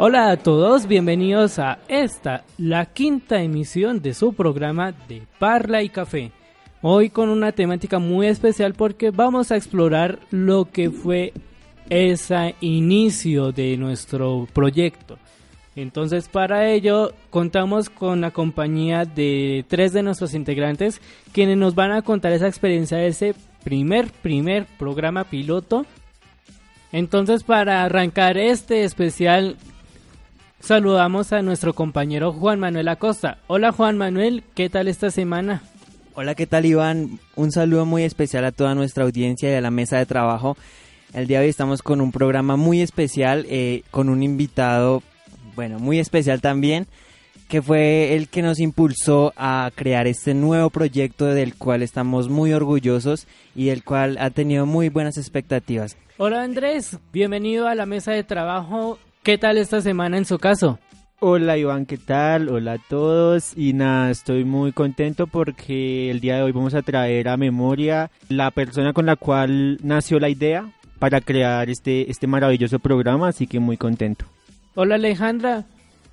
[0.00, 5.88] Hola a todos, bienvenidos a esta, la quinta emisión de su programa de Parla y
[5.88, 6.30] Café.
[6.82, 11.32] Hoy con una temática muy especial porque vamos a explorar lo que fue
[11.90, 15.18] ese inicio de nuestro proyecto.
[15.74, 21.00] Entonces para ello contamos con la compañía de tres de nuestros integrantes
[21.32, 25.86] quienes nos van a contar esa experiencia de ese primer, primer programa piloto.
[26.92, 29.56] Entonces para arrancar este especial
[30.60, 33.38] saludamos a nuestro compañero Juan Manuel Acosta.
[33.46, 35.62] Hola Juan Manuel, ¿qué tal esta semana?
[36.14, 37.20] Hola, ¿qué tal Iván?
[37.36, 40.56] Un saludo muy especial a toda nuestra audiencia y a la mesa de trabajo.
[41.14, 45.02] El día de hoy estamos con un programa muy especial, eh, con un invitado,
[45.54, 46.86] bueno, muy especial también,
[47.48, 52.52] que fue el que nos impulsó a crear este nuevo proyecto del cual estamos muy
[52.52, 55.96] orgullosos y del cual ha tenido muy buenas expectativas.
[56.18, 58.98] Hola Andrés, bienvenido a la mesa de trabajo.
[59.28, 60.78] ¿Qué tal esta semana en su caso?
[61.20, 62.48] Hola Iván, ¿qué tal?
[62.48, 66.80] Hola a todos y nada, estoy muy contento porque el día de hoy vamos a
[66.80, 72.26] traer a memoria la persona con la cual nació la idea para crear este, este
[72.26, 74.24] maravilloso programa, así que muy contento.
[74.74, 75.66] Hola Alejandra,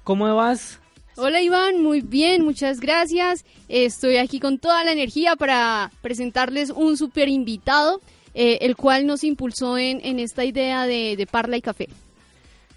[0.04, 0.82] ¿cómo vas?
[1.16, 3.46] Hola Iván, muy bien, muchas gracias.
[3.70, 8.02] Estoy aquí con toda la energía para presentarles un super invitado,
[8.34, 11.88] eh, el cual nos impulsó en, en esta idea de, de Parla y Café.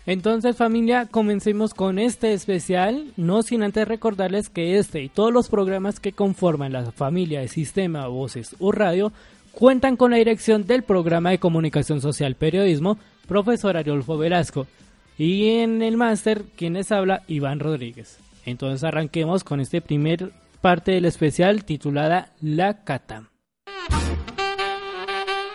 [0.09, 5.51] Entonces familia, comencemos con este especial, no sin antes recordarles que este y todos los
[5.51, 9.13] programas que conforman la familia de Sistema Voces U Radio
[9.53, 12.97] cuentan con la dirección del programa de comunicación social periodismo,
[13.27, 14.67] profesor Ariolfo Velasco,
[15.19, 18.19] y en el máster, quienes habla, Iván Rodríguez.
[18.47, 20.33] Entonces arranquemos con este primer
[20.63, 23.25] parte del especial titulada La Cata.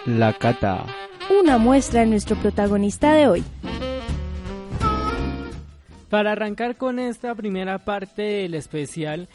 [0.06, 0.86] La Cata.
[1.42, 3.44] Una muestra de nuestro protagonista de hoy.
[6.14, 9.28] Para arrancar con esta primera parte del especial,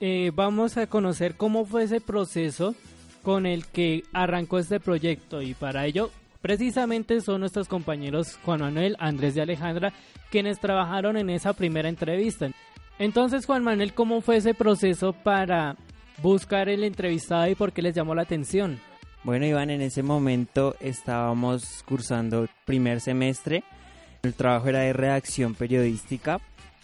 [0.00, 2.74] eh, vamos a conocer cómo fue ese proceso
[3.22, 6.10] con el que arrancó este proyecto y para ello
[6.42, 9.94] precisamente son nuestros compañeros Juan Manuel, Andrés y Alejandra
[10.30, 12.50] quienes trabajaron en esa primera entrevista.
[12.98, 15.76] Entonces Juan Manuel, ¿cómo fue ese proceso para
[16.22, 18.78] buscar el entrevistado y por qué les llamó la atención?
[19.24, 23.64] Bueno Iván, en ese momento estábamos cursando primer semestre
[24.22, 26.40] el trabajo era de redacción periodística.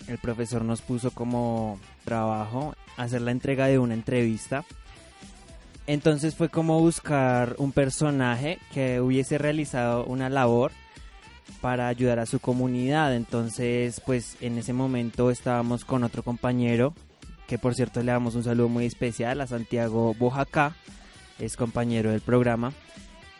[0.08, 4.64] El profesor nos puso como trabajo hacer la entrega de una entrevista.
[5.86, 10.72] Entonces fue como buscar un personaje que hubiese realizado una labor
[11.60, 13.14] para ayudar a su comunidad.
[13.14, 16.92] Entonces, pues en ese momento estábamos con otro compañero,
[17.46, 20.74] que por cierto le damos un saludo muy especial a Santiago Bojacá,
[21.38, 22.72] es compañero del programa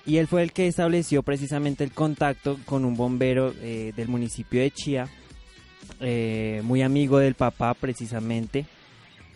[0.09, 4.63] y él fue el que estableció precisamente el contacto con un bombero eh, del municipio
[4.63, 5.07] de Chía,
[6.01, 8.65] eh, muy amigo del papá precisamente.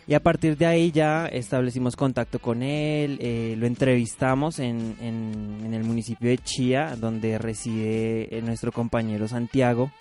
[0.06, 5.75] Y a partir de ahí ya establecimos contacto con él, eh, lo entrevistamos en, en,
[5.75, 9.93] el municipio de Chía, donde reside nuestro compañero Santiago.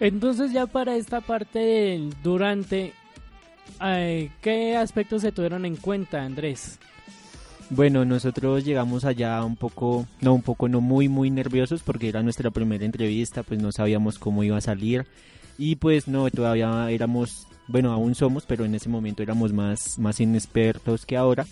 [0.00, 2.92] Entonces ya para esta parte durante,
[4.42, 6.78] ¿qué aspectos se tuvieron en cuenta, Andrés?
[7.72, 12.20] Bueno, nosotros llegamos allá un poco, no un poco, no muy, muy nerviosos porque era
[12.20, 15.06] nuestra primera entrevista, pues no sabíamos cómo iba a salir.
[15.56, 20.18] Y pues no, todavía éramos, bueno, aún somos, pero en ese momento éramos más, más
[20.18, 21.46] inexpertos que ahora.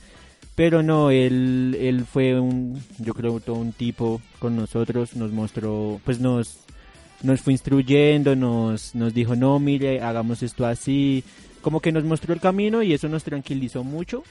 [0.56, 6.00] Pero no, él, él fue un, yo creo, todo un tipo con nosotros, nos mostró,
[6.04, 6.58] pues nos,
[7.22, 11.22] nos fue instruyendo, nos, nos dijo, no, mire, hagamos esto así,
[11.62, 14.24] como que nos mostró el camino y eso nos tranquilizó mucho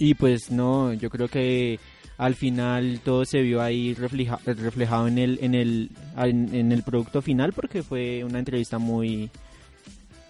[0.00, 1.78] y pues no, yo creo que
[2.16, 7.52] al final todo se vio ahí reflejado en el, en, el, en, el producto final
[7.52, 9.28] porque fue una entrevista muy,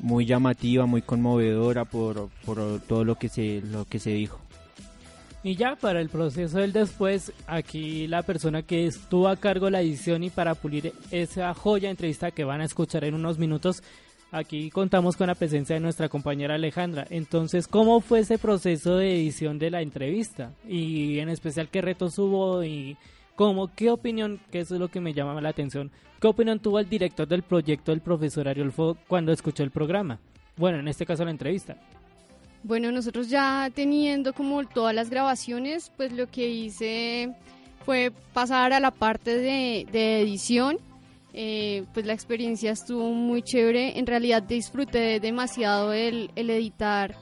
[0.00, 4.40] muy llamativa, muy conmovedora por, por todo lo que se, lo que se dijo.
[5.44, 9.70] Y ya para el proceso del después, aquí la persona que estuvo a cargo de
[9.70, 13.84] la edición y para pulir esa joya entrevista que van a escuchar en unos minutos,
[14.31, 17.06] aquí contamos con la presencia de nuestra compañera Alejandra.
[17.11, 20.53] Entonces, ¿cómo fue ese proceso de edición de la entrevista?
[20.69, 22.65] Y en especial, ¿qué retos hubo?
[22.65, 22.97] Y
[23.37, 25.91] cómo, qué opinión, que eso es lo que me llama la atención,
[26.21, 30.19] ¿qué opinión tuvo el director del proyecto, el profesor Ariolfo, cuando escuchó el programa?
[30.56, 31.77] Bueno, en este caso la entrevista.
[32.62, 37.35] Bueno, nosotros ya teniendo como todas las grabaciones, pues lo que hice
[37.87, 40.77] fue pasar a la parte de, edición.
[41.32, 43.99] Eh, pues la experiencia estuvo muy chévere.
[43.99, 47.17] En realidad disfruté demasiado el, el editar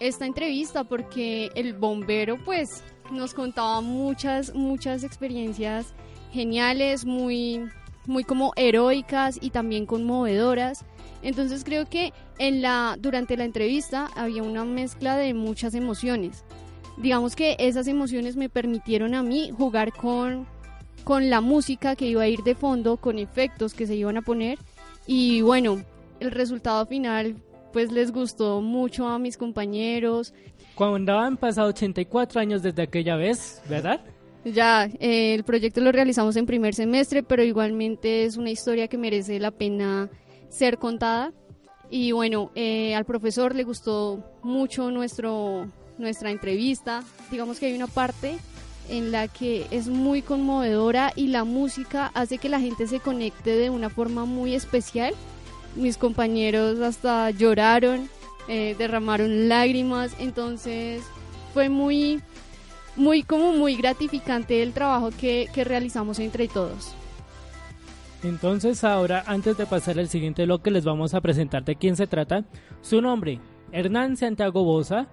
[0.00, 5.94] esta entrevista porque el bombero pues nos contaba muchas, muchas experiencias
[6.32, 7.68] geniales, muy,
[8.06, 10.84] muy como heroicas y también conmovedoras.
[11.22, 16.44] Entonces creo que en la, durante la entrevista había una mezcla de muchas emociones.
[16.96, 20.46] Digamos que esas emociones me permitieron a mí jugar con,
[21.04, 24.22] con la música que iba a ir de fondo, con efectos que se iban a
[24.22, 24.58] poner.
[25.06, 25.84] Y bueno,
[26.20, 27.36] el resultado final
[27.72, 30.32] pues les gustó mucho a mis compañeros.
[30.76, 34.00] Cuando han pasado 84 años desde aquella vez, ¿verdad?
[34.44, 38.96] Ya, eh, el proyecto lo realizamos en primer semestre, pero igualmente es una historia que
[38.96, 40.08] merece la pena
[40.48, 41.32] ser contada.
[41.90, 45.68] Y bueno, eh, al profesor le gustó mucho nuestro,
[45.98, 47.02] nuestra entrevista.
[47.30, 48.38] Digamos que hay una parte
[48.88, 53.56] en la que es muy conmovedora y la música hace que la gente se conecte
[53.56, 55.14] de una forma muy especial.
[55.76, 58.08] Mis compañeros hasta lloraron,
[58.48, 61.02] eh, derramaron lágrimas, entonces
[61.52, 62.20] fue muy,
[62.96, 66.94] muy como muy gratificante el trabajo que, que realizamos entre todos.
[68.22, 72.06] Entonces ahora, antes de pasar al siguiente bloque, les vamos a presentar de quién se
[72.06, 72.44] trata.
[72.80, 73.38] Su nombre,
[73.70, 75.08] Hernán Santiago Bosa,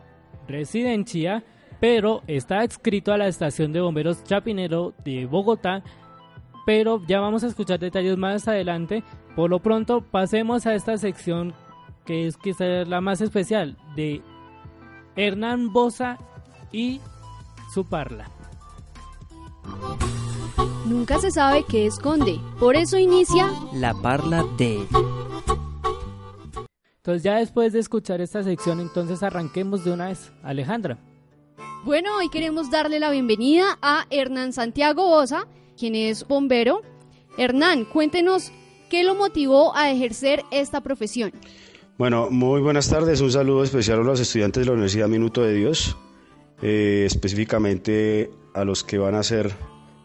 [0.47, 1.44] reside en Chía,
[1.81, 5.83] pero está adscrito a la estación de bomberos Chapinero de Bogotá.
[6.66, 9.04] Pero ya vamos a escuchar detalles más adelante.
[9.36, 11.54] Por lo pronto, pasemos a esta sección
[12.06, 14.22] que es quizás la más especial de
[15.16, 16.18] Hernán Bosa
[16.72, 17.01] y
[17.74, 18.30] su parla.
[20.86, 24.86] Nunca se sabe qué esconde, por eso inicia La Parla de...
[26.98, 30.31] Entonces ya después de escuchar esta sección, entonces arranquemos de una vez.
[30.44, 31.00] Alejandra.
[31.83, 36.83] Bueno, hoy queremos darle la bienvenida a Hernán Santiago Bosa, quien es bombero.
[37.39, 38.51] Hernán, cuéntenos
[38.92, 41.31] qué lo motivó a ejercer esta profesión.
[41.98, 43.19] Bueno, muy buenas tardes.
[43.22, 45.98] Un saludo especial a los estudiantes de la Universidad Minuto de Dios,
[46.62, 49.51] eh, específicamente a los que van a ser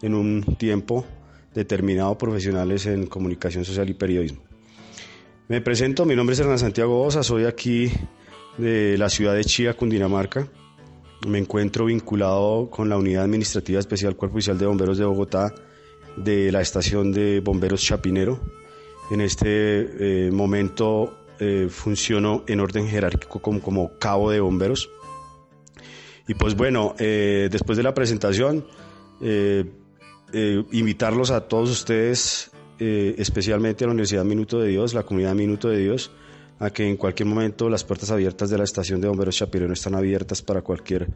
[0.01, 1.05] en un tiempo
[1.55, 4.41] determinado profesionales en comunicación social y periodismo.
[5.49, 7.93] Me presento, mi nombre es Hernán Santiago Osa, soy aquí
[8.57, 10.49] de la ciudad de Chía, Cundinamarca.
[11.27, 15.55] Me encuentro vinculado con la Unidad Administrativa Especial Cuerpo Oficial de Bomberos de Bogotá
[16.17, 18.41] de la estación de bomberos Chapinero.
[19.11, 24.91] En este eh, momento eh, funciono en orden jerárquico como, como, cabo de bomberos.
[26.29, 28.67] Y pues bueno, eh, después de la presentación,
[30.33, 35.35] eh, invitarlos a todos ustedes, eh, especialmente a la Universidad Minuto de Dios, la comunidad
[35.35, 36.11] Minuto de Dios,
[36.59, 39.95] a que en cualquier momento las puertas abiertas de la estación de bomberos Chapirón están
[39.95, 41.09] abiertas para cualquier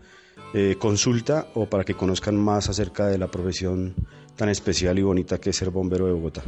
[0.54, 3.94] eh, consulta o para que conozcan más acerca de la profesión
[4.36, 6.42] tan especial y bonita que es ser bombero de Bogotá.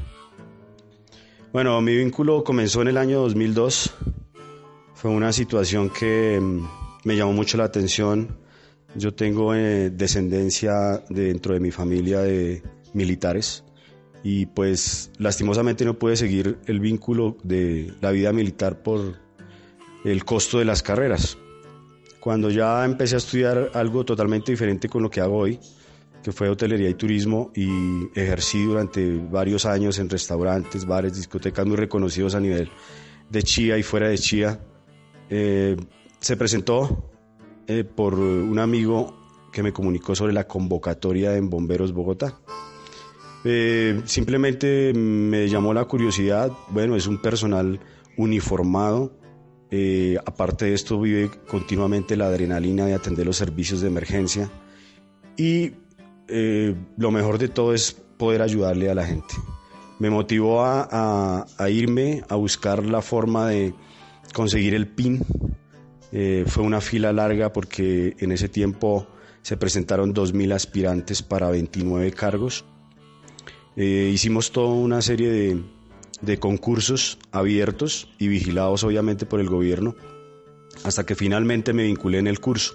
[1.53, 3.95] Bueno, mi vínculo comenzó en el año 2002.
[4.95, 6.67] Fue una situación que mm,
[7.05, 8.43] me llamó mucho la atención
[8.95, 12.63] yo tengo eh, descendencia dentro de mi familia de
[12.93, 13.65] militares
[14.23, 19.17] y pues lastimosamente no pude seguir el vínculo de la vida militar por
[20.05, 21.39] el costo de las carreras.
[22.21, 25.59] Cuando ya empecé a estudiar algo totalmente diferente con lo que hago hoy,
[26.23, 31.77] que fue hotelería y turismo y ejercí durante varios años en restaurantes, bares, discotecas muy
[31.77, 32.71] reconocidos a nivel
[33.29, 34.61] de Chía y fuera de Chía,
[35.31, 35.77] eh,
[36.21, 37.11] se presentó
[37.67, 39.17] eh, por un amigo
[39.53, 42.39] que me comunicó sobre la convocatoria en Bomberos Bogotá.
[43.45, 47.81] Eh, simplemente me llamó la curiosidad, bueno, es un personal
[48.17, 49.13] uniformado,
[49.71, 54.51] eh, aparte de esto vive continuamente la adrenalina de atender los servicios de emergencia
[55.37, 55.73] y
[56.97, 59.35] lo mejor de todo es poder ayudarle a la gente.
[59.99, 63.75] Me motivó a irme a buscar la forma de
[64.33, 65.23] conseguir el PIN
[66.13, 69.07] eh, fue una fila larga porque en ese tiempo
[69.41, 72.67] se presentaron 2.000 aspirantes para 29 cargos.
[73.77, 75.57] Eh, hicimos toda una serie
[76.21, 79.97] de, concursos abiertos y vigilados obviamente por el gobierno
[80.85, 82.75] hasta que finalmente me vinculé en el curso.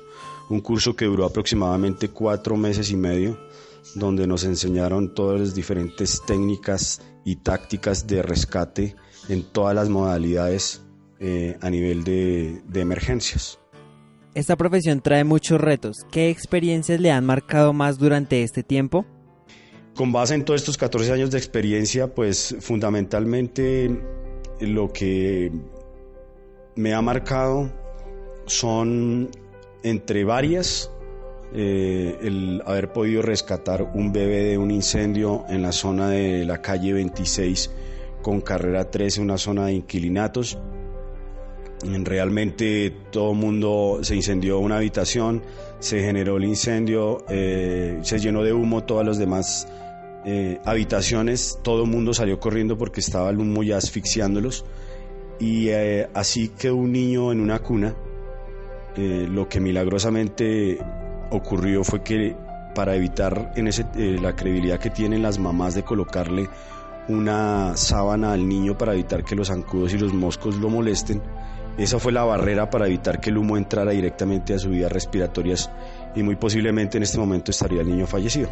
[0.49, 3.37] Un curso que duró aproximadamente cuatro meses y medio,
[3.95, 8.95] donde nos enseñaron todas las diferentes técnicas y tácticas de rescate
[9.29, 10.81] en todas las modalidades
[11.19, 13.59] eh, a nivel de emergencias.
[14.37, 16.05] Esta profesión trae muchos retos.
[16.11, 19.03] ¿Qué experiencias le han marcado más durante este tiempo?
[19.97, 23.89] Con base en todos estos 14 años de experiencia, pues fundamentalmente
[24.59, 25.51] lo que
[26.75, 27.71] me ha marcado
[28.45, 29.27] son
[29.81, 30.91] entre varias
[31.55, 36.61] eh, el haber podido rescatar un bebé de un incendio en la zona de la
[36.61, 37.71] calle 26
[38.21, 40.59] con carrera 13, una zona de inquilinatos.
[41.83, 45.41] Realmente todo el mundo se incendió una habitación,
[45.79, 49.67] se generó el incendio, eh, se llenó de humo todas las demás
[50.27, 54.65] eh, habitaciones, todo el mundo salió corriendo porque estaba el humo ya asfixiándolos
[55.39, 55.69] y
[56.13, 57.95] así quedó un niño en una cuna.
[58.97, 60.79] lo que milagrosamente
[61.31, 62.35] ocurrió fue que
[62.77, 66.47] para evitar en ese, eh, la credibilidad que tienen las mamás de colocarle
[67.07, 71.21] una sábana al niño para evitar que los zancudos y los moscos lo molesten,
[71.77, 75.71] esa fue la barrera para evitar que el humo entrara directamente a sus vías respiratorias
[76.15, 78.49] y muy posiblemente en este momento estaría el niño fallecido.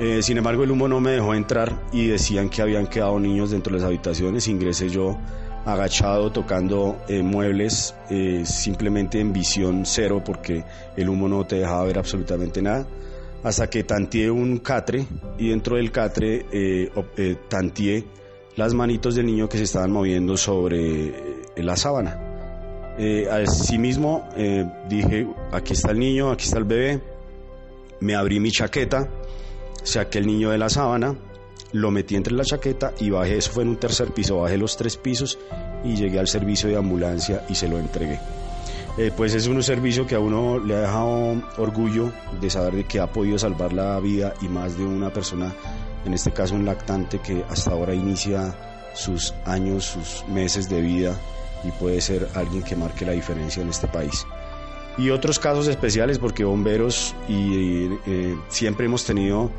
[0.00, 3.50] Eh, sin embargo, el humo no me dejó entrar y decían que habían quedado niños
[3.50, 4.48] dentro de las habitaciones.
[4.48, 5.18] Ingresé yo
[5.64, 10.64] agachado tocando eh, muebles eh, simplemente en visión cero porque
[10.96, 12.86] el humo no te dejaba ver absolutamente nada.
[13.42, 15.06] Hasta que tanteé un catre
[15.38, 18.04] y dentro del catre eh, eh tanteé
[18.56, 21.12] las manitos del niño que se estaban moviendo sobre
[21.56, 22.26] la sábana.
[23.30, 24.28] Asimismo
[24.88, 27.00] dije aquí está el niño aquí está el bebé
[28.00, 29.08] me abrí mi chaqueta
[29.82, 31.16] saqué el niño de la sábana
[31.72, 34.76] lo metí entre la chaqueta y bajé, eso fue en un tercer piso, bajé los
[34.76, 35.38] tres pisos
[35.84, 38.18] y llegué al servicio de ambulancia y se lo entregué.
[38.98, 42.98] Eh, pues es un servicio que a uno le ha dejado orgullo de saber que
[42.98, 45.54] ha podido salvar la vida y más de una persona,
[46.04, 48.54] en este caso un lactante que hasta ahora inicia
[48.94, 51.16] sus años, sus meses de vida
[51.62, 54.26] y puede ser alguien que marque la diferencia en este país.
[54.98, 59.50] Y otros casos especiales porque bomberos y eh, siempre hemos tenido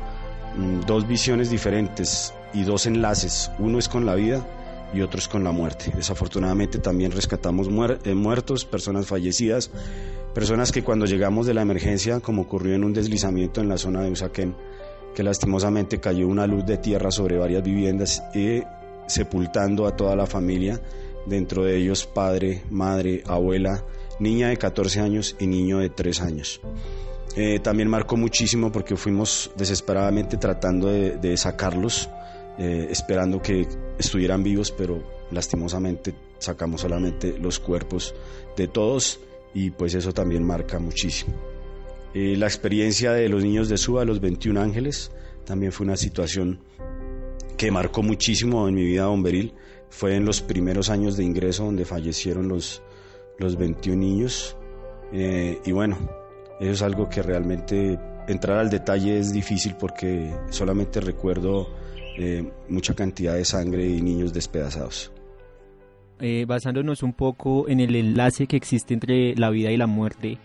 [0.86, 3.50] dos visiones diferentes y dos enlaces.
[3.58, 4.44] Uno es con la vida
[4.92, 5.92] y otro es con la muerte.
[5.94, 7.68] Desafortunadamente también rescatamos
[8.04, 9.70] eh, muertos, personas fallecidas,
[10.34, 14.02] personas que cuando llegamos de la emergencia, como ocurrió en un deslizamiento en la zona
[14.02, 14.54] de Usaquén,
[15.14, 18.62] que lastimosamente cayó una luz de tierra sobre varias viviendas y
[19.06, 20.80] sepultando a toda la familia,
[21.26, 23.84] dentro de ellos padre, madre, abuela,
[24.18, 26.60] niña de 14 años y niño de 3 años.
[27.34, 32.10] Eh, también marcó muchísimo porque fuimos desesperadamente tratando de, sacarlos,
[32.58, 33.66] eh, esperando que
[33.98, 38.14] estuvieran vivos, pero lastimosamente sacamos solamente los cuerpos
[38.56, 39.18] de todos
[39.54, 41.32] y pues eso también marca muchísimo.
[42.12, 45.10] Eh, la experiencia de los niños de Suba, los 21 ángeles,
[45.46, 46.60] también fue una situación
[47.56, 49.54] que marcó muchísimo en mi vida bomberil.
[49.88, 52.82] Fue en los primeros años de ingreso donde fallecieron los,
[53.38, 54.56] los 21 niños.
[55.12, 55.98] y bueno,
[56.62, 61.68] eso es algo que realmente entrar al detalle es difícil porque solamente recuerdo
[62.16, 65.10] eh, mucha cantidad de sangre y niños despedazados.
[66.20, 70.38] Eh, basándonos un poco en el enlace que existe entre la vida y la muerte,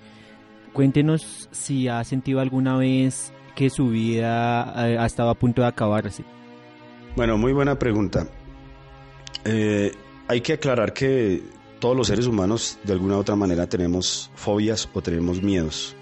[0.74, 5.68] cuéntenos si ha sentido alguna vez que su vida eh, ha estado a punto de
[5.68, 6.24] acabarse.
[7.16, 8.28] Bueno, muy buena pregunta.
[9.46, 11.44] hay que aclarar que
[11.80, 15.96] todos los seres humanos de alguna u otra manera tenemos fobias o tenemos miedos.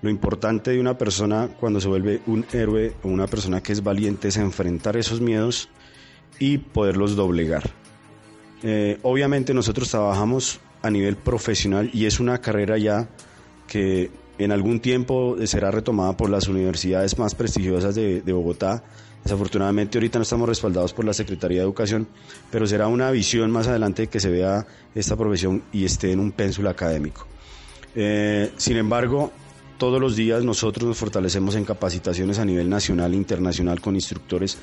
[0.00, 3.82] Lo importante de una persona cuando se vuelve un héroe o una persona que es
[3.82, 5.68] valiente es enfrentar esos miedos
[6.38, 7.70] y poderlos doblegar.
[8.62, 13.08] Eh, obviamente nosotros trabajamos a nivel profesional y es una carrera ya
[13.66, 18.84] que en algún tiempo será retomada por las universidades más prestigiosas de, Bogotá.
[19.24, 22.06] Desafortunadamente ahorita no estamos respaldados por la Secretaría de Educación,
[22.50, 24.64] pero será una visión más adelante que se vea
[24.94, 27.26] esta profesión y esté en un pénsul académico.
[27.96, 29.32] Eh, sin embargo,
[29.78, 34.58] todos los días nosotros nos fortalecemos en capacitaciones a nivel nacional e internacional con instructores,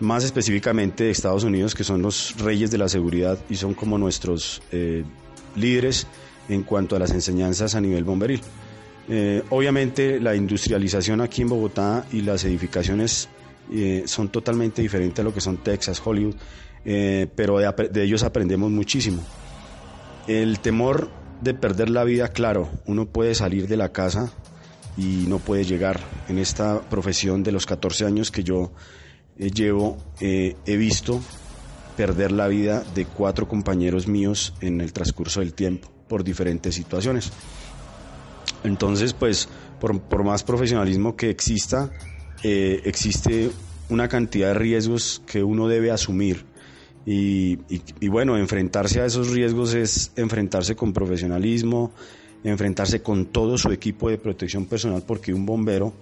[0.00, 3.96] más específicamente de Estados Unidos, que son los reyes de la seguridad y son como
[3.96, 5.04] nuestros eh,
[5.56, 6.06] líderes
[6.48, 8.40] en cuanto a las enseñanzas a nivel bomberil.
[9.08, 13.28] Eh, obviamente la industrialización aquí en Bogotá y las edificaciones
[13.72, 16.34] eh, son totalmente diferentes a lo que son Texas, Hollywood,
[16.82, 19.22] pero de ellos aprendemos muchísimo.
[20.26, 24.30] El temor de perder la vida, claro, uno puede salir de la casa
[24.96, 26.00] y no puede llegar.
[26.28, 28.72] En esta profesión de los 14 años que yo
[29.38, 31.20] eh, llevo, eh, he visto
[31.96, 37.30] perder la vida de cuatro compañeros míos en el transcurso del tiempo por diferentes situaciones.
[38.64, 39.48] Entonces, pues,
[39.80, 41.90] por, más profesionalismo que exista,
[42.42, 43.50] eh, existe
[43.88, 46.44] una cantidad de riesgos que uno debe asumir.
[47.12, 51.90] Y, bueno, enfrentarse a esos riesgos es enfrentarse con profesionalismo,
[52.44, 55.92] enfrentarse con todo su equipo de protección personal, porque un bombero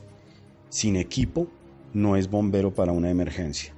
[0.69, 1.49] sin equipo
[1.95, 3.73] no es bombero para una emergencia.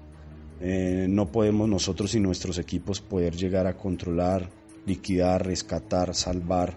[0.61, 4.51] Eh, no podemos nosotros y nuestros equipos poder llegar a controlar,
[4.85, 6.77] liquidar, rescatar, salvar,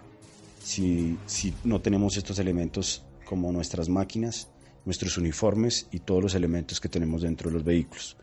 [0.62, 1.18] si
[1.64, 4.48] no tenemos estos elementos como nuestras máquinas,
[4.84, 8.16] nuestros uniformes y todos los elementos que tenemos dentro de los vehículos.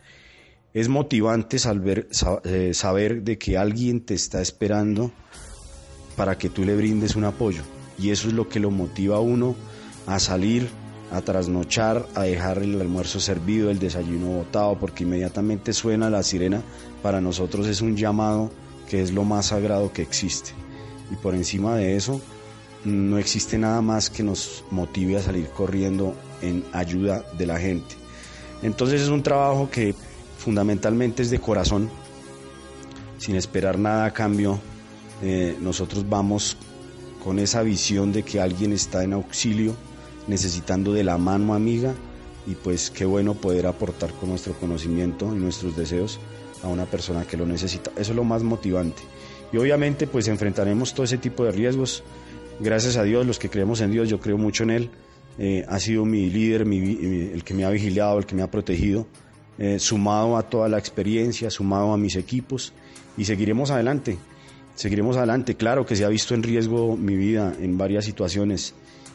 [0.74, 2.08] Es motivante saber,
[2.44, 5.12] eh, saber de que alguien te está esperando
[6.16, 7.62] para que tú le brindes un apoyo.
[8.00, 9.56] Y eso es lo que lo motiva a uno
[10.08, 10.70] a salir,
[11.12, 16.62] a trasnochar, a dejar el almuerzo servido, el desayuno botado, porque inmediatamente suena la sirena.
[17.04, 18.50] Para nosotros es un llamado
[18.90, 20.52] que es lo más sagrado que existe.
[21.12, 22.22] Y por encima de eso,
[22.86, 27.96] no existe nada más que nos motive a salir corriendo en ayuda de la gente.
[28.64, 29.96] Entonces es un trabajo que
[30.42, 31.90] fundamentalmente es de corazón,
[33.20, 34.60] sin esperar nada a cambio.
[35.22, 36.58] Eh, nosotros vamos
[37.24, 39.76] con esa visión de que alguien está en auxilio,
[40.28, 41.94] necesitando de la mano amiga
[42.48, 46.20] y pues qué bueno poder aportar con nuestro conocimiento y nuestros deseos
[46.64, 47.92] a una persona que lo necesita.
[47.92, 49.04] Eso es lo más motivante.
[49.54, 52.04] Y obviamente pues enfrentaremos todo ese tipo de riesgos.
[52.60, 54.90] Gracias a Dios, los que creemos en Dios, yo creo mucho en Él.
[55.38, 59.06] Eh, ha sido mi líder, el que me ha vigilado, el que me ha protegido,
[59.64, 62.74] eh, sumado a toda la experiencia, sumado a mis equipos
[63.16, 64.18] y seguiremos adelante,
[64.74, 65.54] seguiremos adelante.
[65.54, 68.74] Claro que se ha visto en riesgo mi vida en varias situaciones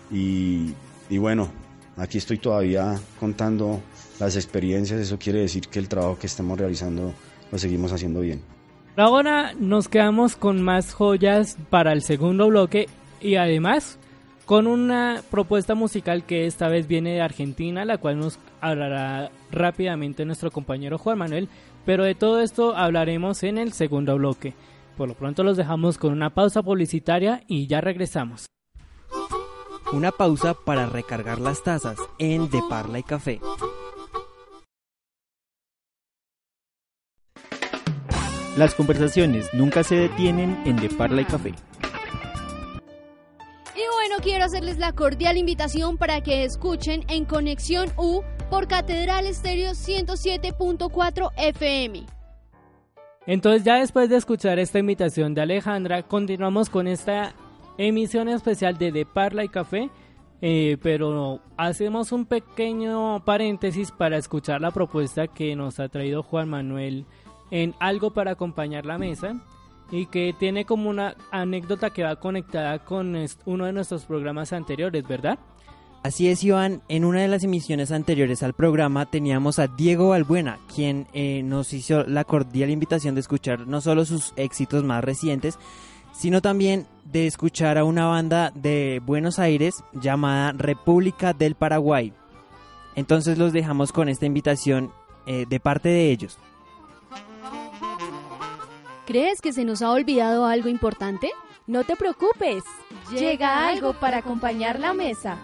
[0.08, 0.70] y,
[1.10, 1.50] y bueno,
[1.96, 3.80] aquí estoy todavía contando
[4.20, 7.12] las experiencias, eso quiere decir que el trabajo que estamos realizando
[7.50, 8.40] lo seguimos haciendo bien.
[8.96, 12.86] Ahora nos quedamos con más joyas para el segundo bloque
[13.20, 13.98] y además
[14.46, 20.24] con una propuesta musical que esta vez viene de Argentina, la cual nos hablará rápidamente
[20.24, 21.48] nuestro compañero Juan Manuel,
[21.84, 24.54] pero de todo esto hablaremos en el segundo bloque.
[24.96, 28.46] Por lo pronto los dejamos con una pausa publicitaria y ya regresamos.
[29.92, 33.40] Una pausa para recargar las tazas en De Parla y Café.
[38.56, 41.54] Las conversaciones nunca se detienen en De Parla y Café
[44.22, 51.30] quiero hacerles la cordial invitación para que escuchen en Conexión U por Catedral Estéreo 107.4
[51.36, 52.06] FM.
[53.26, 57.34] Entonces ya después de escuchar esta invitación de Alejandra, continuamos con esta
[57.76, 59.90] emisión especial de De Parla y Café,
[60.40, 66.48] eh, pero hacemos un pequeño paréntesis para escuchar la propuesta que nos ha traído Juan
[66.48, 67.06] Manuel
[67.50, 69.34] en Algo para acompañar la mesa
[69.90, 75.06] y que tiene como una anécdota que va conectada con uno de nuestros programas anteriores,
[75.06, 75.38] ¿verdad?
[76.02, 76.82] Así es, Iván.
[76.88, 81.72] En una de las emisiones anteriores al programa teníamos a Diego Balbuena, quien eh, nos
[81.72, 85.58] hizo la cordial invitación de escuchar no solo sus éxitos más recientes,
[86.12, 92.12] sino también de escuchar a una banda de Buenos Aires llamada República del Paraguay.
[92.94, 94.92] Entonces los dejamos con esta invitación
[95.26, 96.38] eh, de parte de ellos.
[99.06, 101.30] ¿Crees que se nos ha olvidado algo importante?
[101.68, 102.64] No te preocupes.
[103.12, 105.38] Llega algo para acompañar la mesa.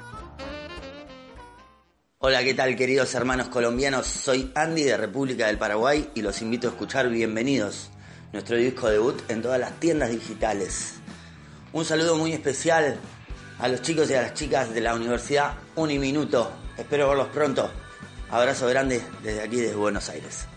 [2.18, 4.08] Hola, ¿qué tal queridos hermanos colombianos?
[4.08, 7.90] Soy Andy de República del Paraguay y los invito a escuchar Bienvenidos,
[8.32, 10.94] nuestro disco debut en todas las tiendas digitales.
[11.72, 12.98] Un saludo muy especial
[13.60, 16.50] a los chicos y a las chicas de la Universidad Uniminuto.
[16.76, 17.70] Espero verlos pronto.
[18.28, 20.48] Abrazo grande desde aquí, desde Buenos Aires.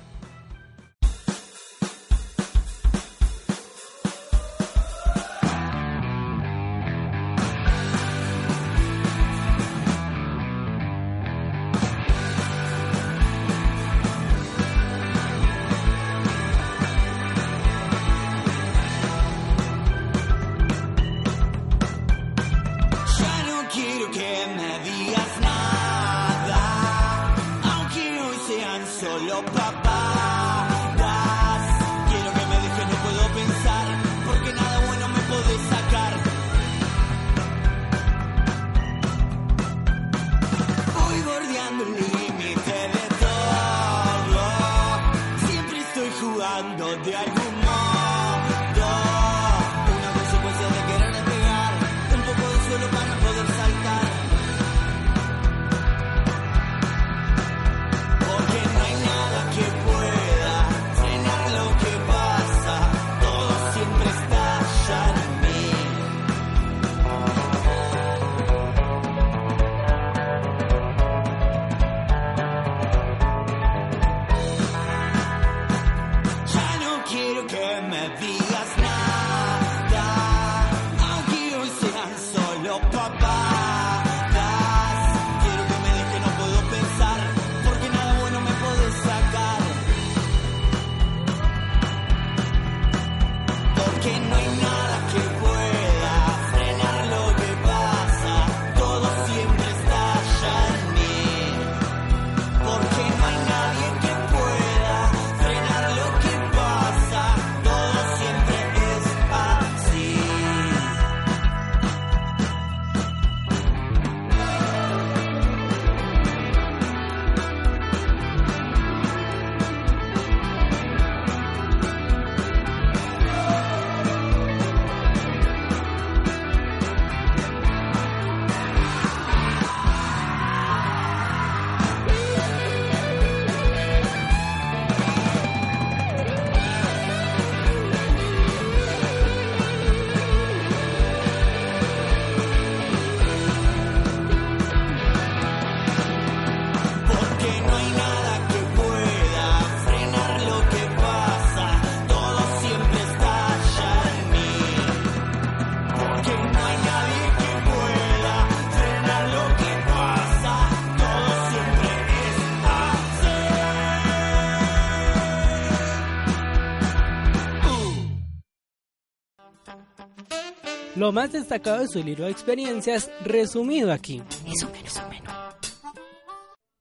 [171.15, 174.21] Más destacado de su libro de experiencias resumido aquí.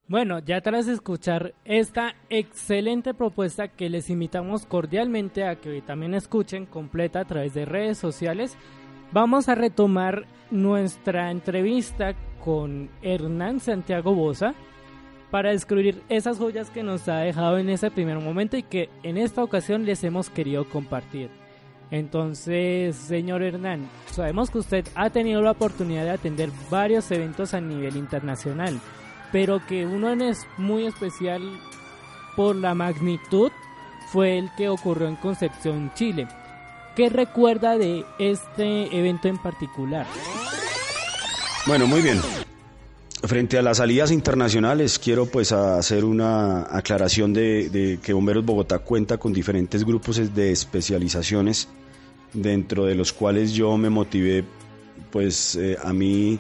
[0.09, 6.67] Bueno, ya tras escuchar esta excelente propuesta que les invitamos cordialmente a que también escuchen
[6.67, 8.57] completa a través de redes sociales,
[9.13, 14.53] vamos a retomar nuestra entrevista con Hernán Santiago Bosa
[15.31, 19.17] para descubrir esas joyas que nos ha dejado en ese primer momento y que en
[19.17, 21.44] esta ocasión les hemos querido compartir.
[21.95, 27.61] Entonces, señor Hernán, sabemos que usted ha tenido la oportunidad de atender varios eventos a
[27.61, 28.81] nivel internacional
[29.35, 31.43] pero que uno es muy especial
[32.37, 33.51] por la magnitud
[34.13, 36.29] fue el que ocurrió en Concepción, Chile.
[36.95, 40.07] ¿Qué recuerda de este evento en particular?
[41.67, 42.21] Bueno, muy bien.
[43.25, 49.19] Frente a las salidas internacionales, quiero pues hacer una aclaración de, que Bomberos Bogotá cuenta
[49.19, 51.69] con diferentes grupos de especializaciones,
[52.35, 54.45] dentro de los cuales yo me motivé,
[55.11, 56.39] pues eh, a mí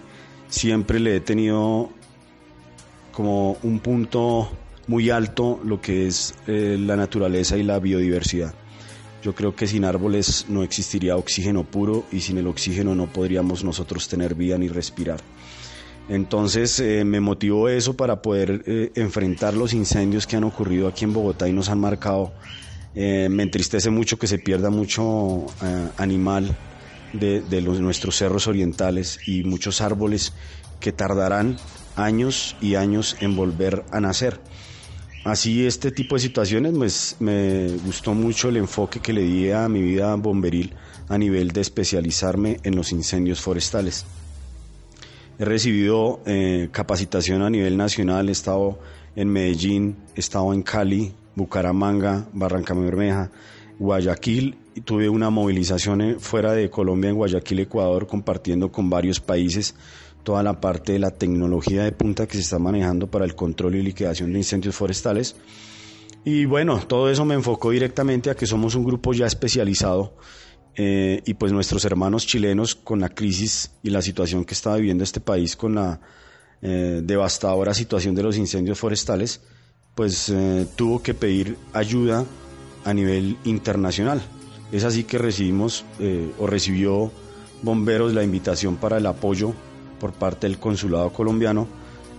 [0.48, 1.90] siempre le he tenido
[3.12, 4.50] como un punto
[4.88, 8.52] muy alto lo que es eh, la naturaleza y la biodiversidad.
[9.22, 13.64] Yo creo que sin árboles no existiría oxígeno puro y sin el oxígeno no podríamos
[13.64, 15.20] nosotros tener vida ni respirar.
[16.10, 21.14] Entonces eh, me motivó eso para poder enfrentar los incendios que han ocurrido aquí en
[21.14, 22.32] Bogotá y nos han marcado.
[22.94, 25.46] Me entristece mucho que se pierda mucho
[25.96, 26.56] animal
[27.14, 30.32] de, nuestros cerros orientales y muchos árboles
[30.80, 31.56] que tardarán
[31.96, 34.40] años y años en volver a nacer.
[35.24, 39.68] Así este tipo de situaciones pues, me gustó mucho el enfoque que le di a
[39.68, 40.74] mi vida bomberil
[41.08, 44.04] a nivel de especializarme en los incendios forestales.
[45.38, 48.78] He recibido eh, capacitación a nivel nacional, he estado
[49.16, 53.30] en Medellín, he estado en Cali, Bucaramanga, Barranca Bermeja,
[53.78, 59.74] Guayaquil tuve una movilización fuera de Colombia en Guayaquil, Ecuador, compartiendo con varios países
[60.22, 63.76] toda la parte de la tecnología de punta que se está manejando para el control
[63.76, 65.36] y liquidación de incendios forestales.
[66.24, 70.16] Y bueno, todo eso me enfocó directamente a que somos un grupo ya especializado
[70.74, 75.04] eh, y pues nuestros hermanos chilenos con la crisis y la situación que está viviendo
[75.04, 76.00] este país con la
[76.62, 79.42] eh, devastadora situación de los incendios forestales,
[79.94, 82.24] pues eh, tuvo que pedir ayuda
[82.84, 84.22] a nivel internacional.
[84.72, 85.84] Es así que recibimos
[86.38, 87.12] o recibió
[87.62, 89.54] Bomberos la invitación para el apoyo
[89.98, 91.66] por parte del consulado colombiano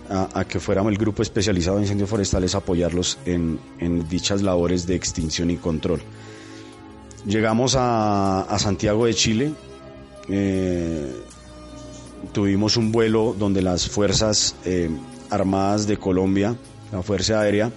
[0.08, 3.58] a, que fuéramos el grupo especializado en incendios forestales a apoyarlos en,
[4.08, 6.00] dichas labores de extinción y control.
[7.26, 9.52] Llegamos a, Santiago de Chile,
[10.28, 11.12] eh,
[12.32, 14.90] tuvimos un vuelo donde las Fuerzas eh,
[15.30, 16.56] Armadas de Colombia,
[16.92, 17.70] la Fuerza Aérea,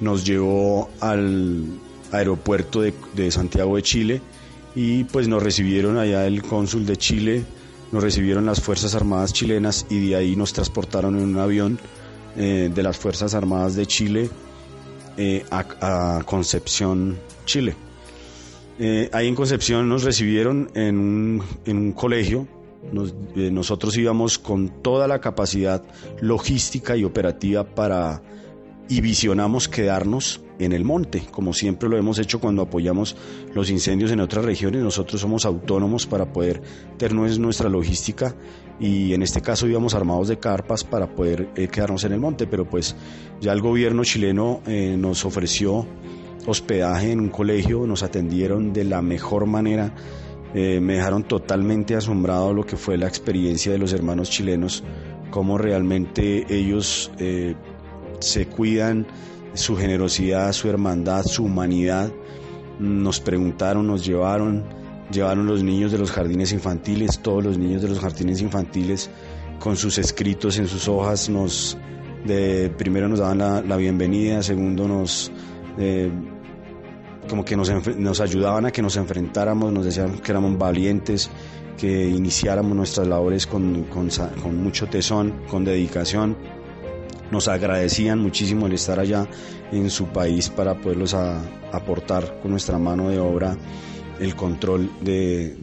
[0.00, 1.66] nos llevó al
[2.12, 4.22] aeropuerto de, Santiago de Chile
[4.74, 7.44] y pues nos recibieron allá el cónsul de Chile,
[7.92, 11.78] nos recibieron las Fuerzas Armadas chilenas y de ahí nos transportaron en un avión
[12.36, 14.30] eh, de las Fuerzas Armadas de Chile
[15.16, 17.76] eh, a, Concepción, Chile.
[18.78, 22.48] Eh, ahí en Concepción nos recibieron en un, colegio.
[22.92, 25.82] Nosotros íbamos con toda la capacidad
[26.20, 28.22] logística y operativa para
[28.88, 33.16] y visionamos quedarnos en el monte, como siempre lo hemos hecho cuando apoyamos
[33.54, 34.82] los incendios en otras regiones.
[34.82, 36.62] Nosotros somos autónomos para poder
[36.96, 38.36] tener nuestra logística
[38.78, 42.46] y en este caso íbamos armados de carpas para poder eh, quedarnos en el monte,
[42.46, 42.94] pero pues
[43.40, 45.86] ya el gobierno chileno eh, nos ofreció
[46.46, 49.94] hospedaje en un colegio, nos atendieron de la mejor manera.
[50.54, 54.84] Eh, me dejaron totalmente asombrado lo que fue la experiencia de los hermanos chilenos,
[55.30, 57.10] cómo realmente ellos
[58.20, 59.06] se cuidan,
[59.54, 62.12] su generosidad, su hermandad, su humanidad.
[62.78, 64.64] Nos preguntaron, nos llevaron,
[65.10, 69.10] llevaron los niños de los jardines infantiles, todos los niños de los jardines infantiles
[69.58, 71.78] con sus escritos en sus hojas nos
[72.24, 75.30] de primero nos daban la, bienvenida, segundo nos
[75.78, 76.10] eh,
[77.28, 81.30] como que nos, nos, ayudaban a que nos enfrentáramos, nos decían que éramos valientes,
[81.78, 83.86] que iniciáramos nuestras labores con,
[84.62, 86.36] mucho tesón, con dedicación.
[87.30, 89.26] Nos agradecían muchísimo el estar allá
[89.72, 93.56] en su país para poderlos aportar con nuestra mano de obra
[94.20, 95.56] el control de,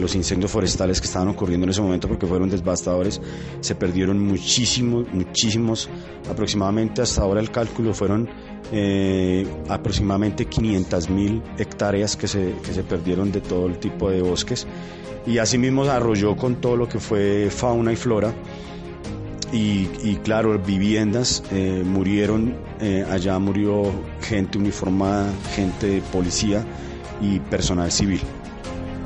[0.00, 3.20] los incendios forestales que estaban ocurriendo en ese momento porque fueron devastadores.
[3.60, 5.88] Se perdieron muchísimos, muchísimos,
[6.30, 8.28] aproximadamente hasta ahora el cálculo fueron
[8.72, 14.22] eh, aproximadamente 500 mil hectáreas que se, que se perdieron de todo el tipo de
[14.22, 14.66] bosques.
[15.26, 18.32] Y asimismo arrolló con todo lo que fue fauna y flora
[19.52, 23.90] y, claro, viviendas eh, murieron, eh, allá murió
[24.20, 26.64] gente uniformada, gente de policía
[27.20, 28.20] y personal civil.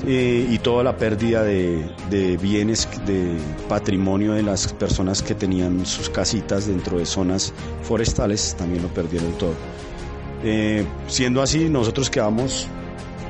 [0.06, 3.36] eh, y toda la pérdida de, bienes, de
[3.68, 9.32] patrimonio de las personas que tenían sus casitas dentro de zonas forestales, también lo perdieron
[9.32, 9.54] todo.
[10.42, 12.66] Eh, siendo así, nosotros quedamos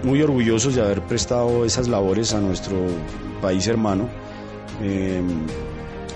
[0.04, 2.76] muy orgullosos de haber prestado esas labores a nuestro
[3.42, 4.08] país hermano.
[4.82, 5.20] Eh,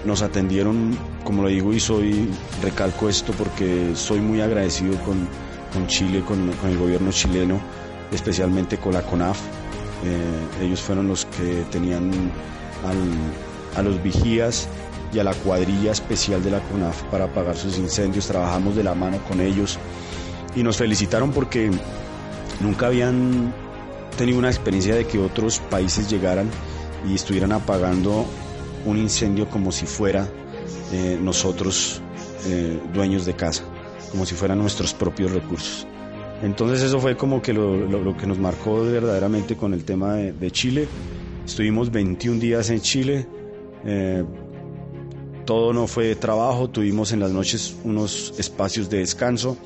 [0.05, 2.29] nos atendieron, como lo digo, y soy,
[2.62, 5.27] recalco esto porque soy muy agradecido con,
[5.72, 7.59] con Chile, con el gobierno chileno,
[8.14, 9.38] especialmente con la CONAF
[10.05, 12.11] eh, ellos fueron los que tenían
[13.77, 14.68] a los vigías
[15.12, 18.27] y a la cuadrilla especial de la CONAF para apagar sus incendios.
[18.27, 19.79] Trabajamos de la mano con ellos
[20.55, 21.70] y nos felicitaron porque
[22.61, 23.55] nunca habían
[24.18, 26.50] tenido una experiencia de que otros países llegaran
[27.09, 28.27] y estuvieran apagando
[28.85, 30.29] un incendio como si fuera
[30.92, 32.03] eh, nosotros
[32.46, 33.64] eh, dueños de casa,
[34.11, 35.87] como si fueran nuestros propios recursos.
[36.42, 40.88] Entonces eso fue como que lo, que nos marcó verdaderamente con el tema de, Chile.
[41.44, 43.27] Estuvimos 21 días en Chile.
[43.85, 44.25] Eh,
[45.44, 49.59] todo no fue trabajo, tuvimos en las noches unos espacios de descanso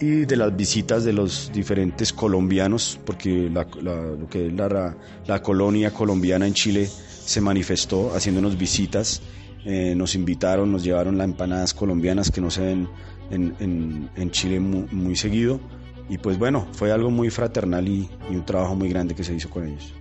[0.00, 5.92] y de las visitas de los diferentes colombianos, porque la, lo que es la, colonia
[5.92, 9.22] colombiana en Chile se manifestó haciéndonos visitas,
[9.64, 12.88] eh, nos invitaron, nos llevaron las empanadas colombianas que no se ven
[13.30, 15.60] en, Chile muy seguido.
[16.08, 19.50] Y pues bueno, fue algo muy fraternal y, un trabajo muy grande que se hizo
[19.50, 19.92] con ellos.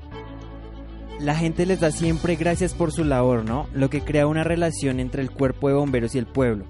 [1.19, 3.67] La gente les da siempre gracias por su labor, ¿no?
[3.73, 6.65] Lo que crea una relación entre el cuerpo de bomberos y el pueblo.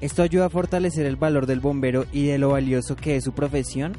[0.00, 3.32] ¿Esto ayuda a fortalecer el valor del bombero y de lo valioso que es su
[3.32, 3.96] profesión?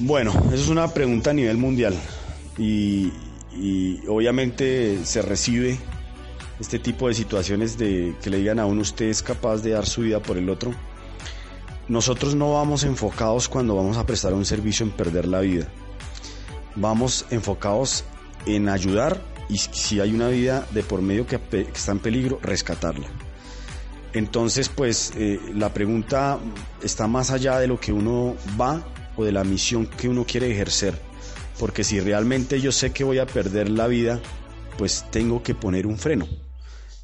[0.00, 1.94] Bueno, eso es una pregunta a nivel mundial
[2.58, 3.12] y,
[3.56, 5.78] y obviamente se recibe
[6.58, 9.86] este tipo de situaciones de que le digan a uno usted es capaz de dar
[9.86, 10.74] su vida por el otro
[11.88, 15.68] nosotros no vamos enfocados cuando vamos a prestar un servicio en perder la vida.
[16.76, 18.04] Vamos enfocados
[18.46, 21.38] en ayudar y si hay una vida de por medio que,
[21.74, 23.08] está en peligro, rescatarla.
[24.14, 26.38] Entonces, pues eh, la pregunta
[26.82, 28.82] está más allá de lo que uno va
[29.16, 30.98] o de la misión que uno quiere ejercer.
[31.58, 34.20] Porque si realmente yo sé que voy a perder la vida,
[34.78, 36.26] pues tengo que poner un freno.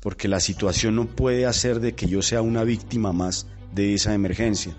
[0.01, 4.15] Porque la situación no puede hacer de que yo sea una víctima más de esa
[4.15, 4.75] emergencia.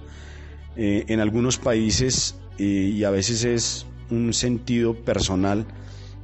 [0.76, 5.66] Eh, en algunos países, eh, y a veces es un sentido personal,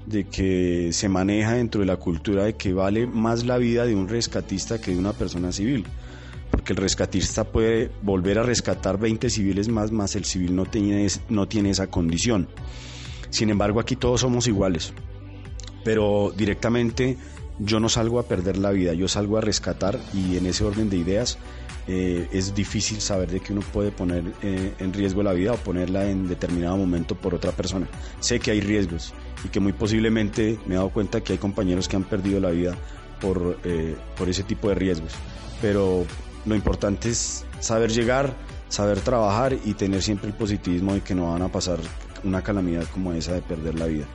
[0.07, 3.93] de que se maneja dentro de la cultura de que vale más la vida de
[3.93, 5.85] un rescatista que de una persona civil.
[6.49, 11.05] Porque el rescatista puede volver a rescatar 20 civiles más, más el civil no tiene,
[11.27, 12.47] no tiene esa condición.
[13.29, 14.93] Sin embargo, aquí todos somos iguales.
[15.83, 17.17] Pero directamente
[17.59, 20.89] yo no salgo a perder la vida, yo salgo a rescatar y en ese orden
[20.89, 21.37] de ideas
[21.87, 25.57] eh, es difícil saber de que uno puede poner eh, en riesgo la vida o
[25.57, 27.87] ponerla en determinado momento por otra persona.
[28.19, 29.13] Sé que hay riesgos
[29.45, 32.49] y que muy posiblemente me he dado cuenta que hay compañeros que han perdido la
[32.49, 32.75] vida
[33.21, 35.13] por, eh, por ese tipo de riesgos.
[35.61, 36.05] Pero
[36.45, 38.33] lo importante es saber llegar,
[38.67, 41.79] saber trabajar y tener siempre el positivismo de que no van a pasar
[42.23, 44.05] una calamidad como esa de perder la vida.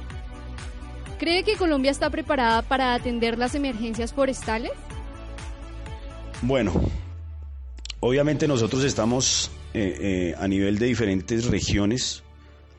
[1.19, 4.73] ¿Cree que Colombia está preparada para atender las emergencias forestales?
[6.43, 6.73] Bueno,
[8.05, 12.25] Obviamente nosotros estamos eh, eh, a nivel de diferentes regiones.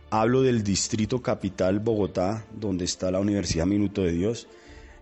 [0.09, 4.49] Hablo del distrito capital Bogotá, donde está la Universidad Minuto de Dios,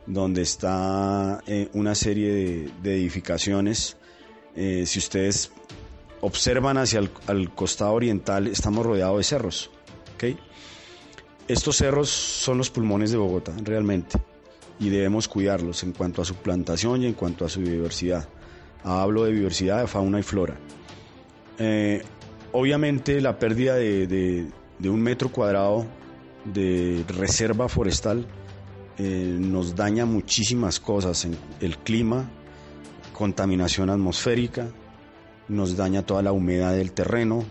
[0.06, 3.98] donde está eh, una serie de, edificaciones.
[4.56, 5.52] si ustedes
[6.22, 9.72] observan hacia el costado oriental, estamos rodeados de cerros.
[11.48, 14.20] Estos cerros son los pulmones de Bogotá, realmente,
[14.80, 18.30] y debemos cuidarlos en cuanto a su plantación y en cuanto a su biodiversidad
[18.84, 20.56] hablo de diversidad de fauna y flora.
[21.58, 22.02] Eh,
[22.52, 24.48] obviamente la pérdida de,
[24.84, 25.86] un metro cuadrado
[26.46, 28.26] de reserva forestal
[28.98, 31.28] eh, nos daña muchísimas cosas,
[31.60, 32.30] el clima,
[33.14, 34.68] contaminación atmosférica,
[35.48, 37.44] nos daña toda la humedad del terreno,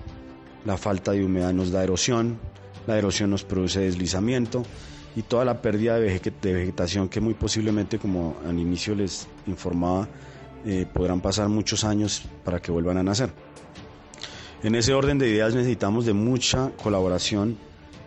[0.64, 2.38] la falta de humedad nos da erosión,
[2.86, 4.62] la erosión nos produce deslizamiento
[5.16, 10.08] y toda la pérdida de, vegetación que muy posiblemente, como al inicio les informaba,
[10.64, 13.30] eh, podrán pasar muchos años para que vuelvan a nacer.
[14.62, 17.56] En ese orden de ideas necesitamos de mucha colaboración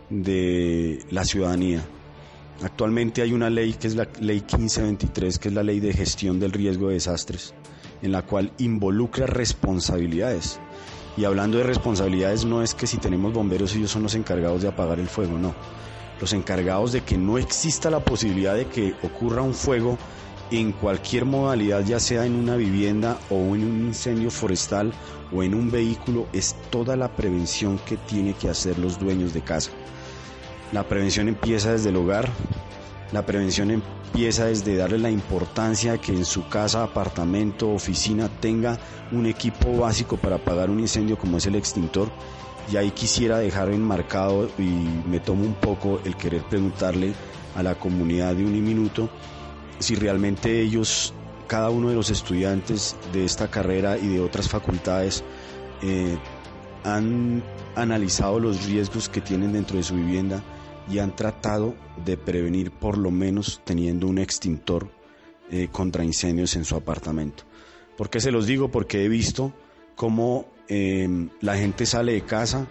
[0.10, 1.84] de la ciudadanía.
[2.62, 6.40] Actualmente hay una ley que es la ley 1523, que es la ley de gestión
[6.40, 7.54] del riesgo de desastres,
[8.02, 10.60] en la cual involucra responsabilidades.
[11.18, 14.68] Y hablando de responsabilidades no es que si tenemos bomberos ellos son los encargados de
[14.68, 15.56] apagar el fuego, no.
[16.22, 19.98] Los encargados de que no exista la posibilidad de que ocurra un fuego
[20.60, 24.94] en cualquier modalidad, ya sea en una vivienda o en un incendio forestal
[25.34, 29.42] o en un vehículo, es toda la prevención que tiene que hacer los dueños de
[29.42, 29.72] casa.
[30.72, 32.30] La prevención empieza desde el hogar,
[33.12, 38.78] la prevención empieza desde darle la importancia que en su casa, apartamento, oficina tenga
[39.12, 42.10] un equipo básico para apagar un incendio como es el extintor.
[42.72, 44.70] Y ahí quisiera dejar enmarcado y
[45.10, 47.14] me tomo un poco el querer preguntarle
[47.56, 49.10] a la comunidad de un minuto
[49.80, 51.14] si realmente ellos,
[51.48, 55.24] cada uno de los estudiantes de esta carrera y de otras facultades,
[55.82, 56.18] eh,
[56.84, 57.44] han
[57.76, 60.44] analizado los riesgos que tienen dentro de su vivienda
[60.90, 64.90] y han tratado de prevenir por lo menos teniendo un extintor
[65.50, 67.44] eh, contra incendios en su apartamento.
[67.98, 68.70] ¿Por qué se los digo?
[68.70, 69.54] Porque he visto
[69.96, 72.68] cómo eh, la gente sale de casa,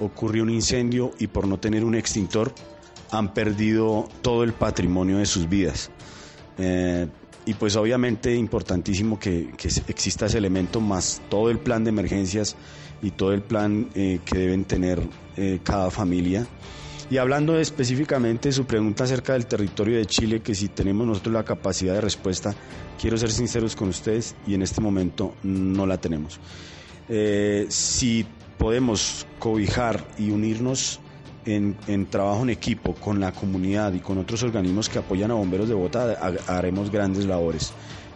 [0.00, 2.52] ocurre un incendio y por no tener un extintor
[3.10, 5.90] han perdido todo el patrimonio de sus vidas.
[6.60, 7.06] Eh,
[7.46, 9.50] y pues obviamente importantísimo que,
[9.88, 12.54] exista ese elemento más todo el plan de emergencias
[13.02, 15.00] y todo el plan que deben tener
[15.64, 16.46] cada familia
[17.10, 21.34] y hablando específicamente de su pregunta acerca del territorio de Chile, que si tenemos nosotros
[21.34, 22.54] la capacidad de respuesta,
[23.00, 26.38] quiero ser sinceros con ustedes y en este momento no la tenemos.
[27.08, 28.24] Eh, si
[28.56, 31.00] podemos cobijar y unirnos
[31.56, 35.68] en, trabajo en equipo con la comunidad y con otros organismos que apoyan a Bomberos
[35.68, 37.72] de Bogotá, haremos grandes labores.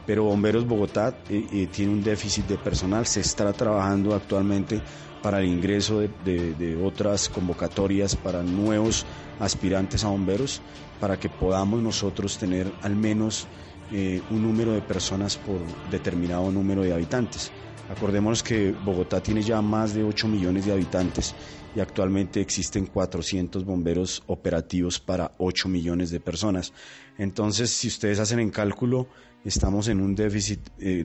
[0.06, 4.80] Pero Bomberos Bogotá eh, eh, tiene un déficit de personal, se está trabajando actualmente
[5.22, 9.06] para el ingreso de, otras convocatorias para nuevos
[9.40, 10.60] aspirantes a bomberos,
[11.00, 13.46] para que podamos nosotros tener al menos
[13.90, 17.50] eh, un número de personas por determinado número de habitantes.
[17.90, 21.34] Acordémonos que Bogotá tiene ya más de 8 millones de habitantes
[21.76, 26.72] y actualmente existen 400 bomberos operativos para 8 millones de personas.
[27.18, 29.06] Entonces, si ustedes hacen el cálculo,
[29.44, 31.04] estamos en un déficit eh,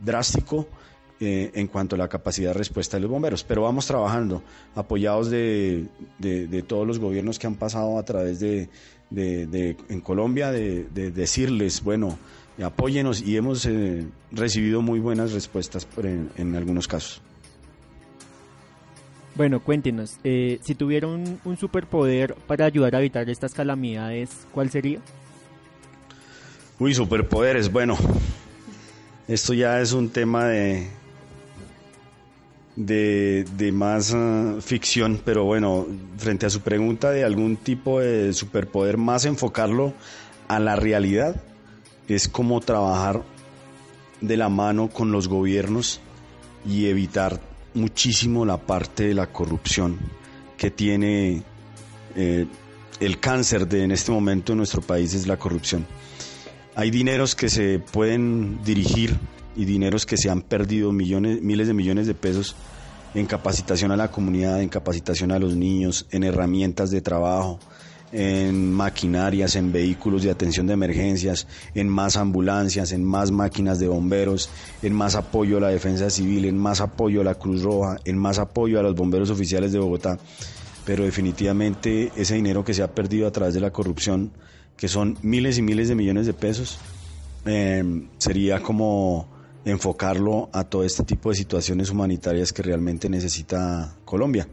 [0.00, 0.68] drástico
[1.20, 3.44] eh, en cuanto a la capacidad de respuesta de los bomberos.
[3.44, 4.42] Pero vamos trabajando,
[4.74, 5.86] apoyados de,
[6.66, 8.68] todos los gobiernos que han pasado a través de,
[9.10, 12.18] en Colombia, de, decirles, bueno,
[12.62, 15.86] apóyenos y hemos eh, recibido muy buenas respuestas
[16.36, 17.20] en, algunos casos.
[19.34, 24.70] Bueno, cuéntenos, eh, si tuviera un, un, superpoder para ayudar a evitar estas calamidades, ¿cuál
[24.70, 25.00] sería?
[26.78, 27.96] Uy, superpoderes, bueno,
[29.26, 30.88] esto ya es un tema de,
[32.76, 35.86] de, más ah, ficción, pero bueno,
[36.18, 39.94] frente a su pregunta de algún tipo de superpoder, más enfocarlo
[40.48, 41.36] a la realidad,
[42.08, 43.22] es como trabajar
[44.20, 46.00] de la mano con los gobiernos
[46.66, 47.40] y evitar
[47.74, 49.98] muchísimo la parte de la corrupción
[50.56, 51.42] que tiene
[52.14, 52.46] eh,
[53.00, 55.86] el cáncer de en este momento en nuestro país es la corrupción.
[56.76, 59.16] Hay dineros que se pueden dirigir
[59.56, 62.56] y dineros que se han perdido, millones, miles de millones de pesos
[63.14, 67.60] en capacitación a la comunidad, en capacitación a los niños, en herramientas de trabajo,
[68.12, 73.88] en maquinarias, en vehículos de atención de emergencias, en más ambulancias, en más máquinas de
[73.88, 74.50] bomberos,
[74.82, 78.16] en más apoyo a la defensa civil, en más apoyo a la Cruz Roja, en
[78.18, 80.18] más apoyo a los bomberos oficiales de Bogotá.
[80.84, 84.30] Pero definitivamente ese dinero que se ha perdido a través de la corrupción,
[84.76, 86.78] que son miles y miles de millones de pesos,
[87.46, 89.28] eh, sería como
[89.64, 94.46] enfocarlo a todo este tipo de situaciones humanitarias que realmente necesita Colombia.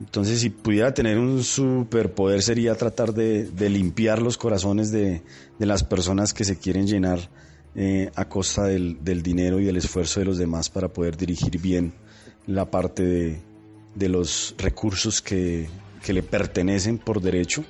[0.00, 5.22] Entonces, si pudiera tener un superpoder sería tratar de, limpiar los corazones de,
[5.58, 7.18] las personas que se quieren llenar
[7.74, 11.92] eh, a costa del, dinero y del esfuerzo de los demás para poder dirigir bien
[12.46, 13.40] la parte
[13.94, 15.68] de, los recursos que,
[16.08, 17.64] le pertenecen por derecho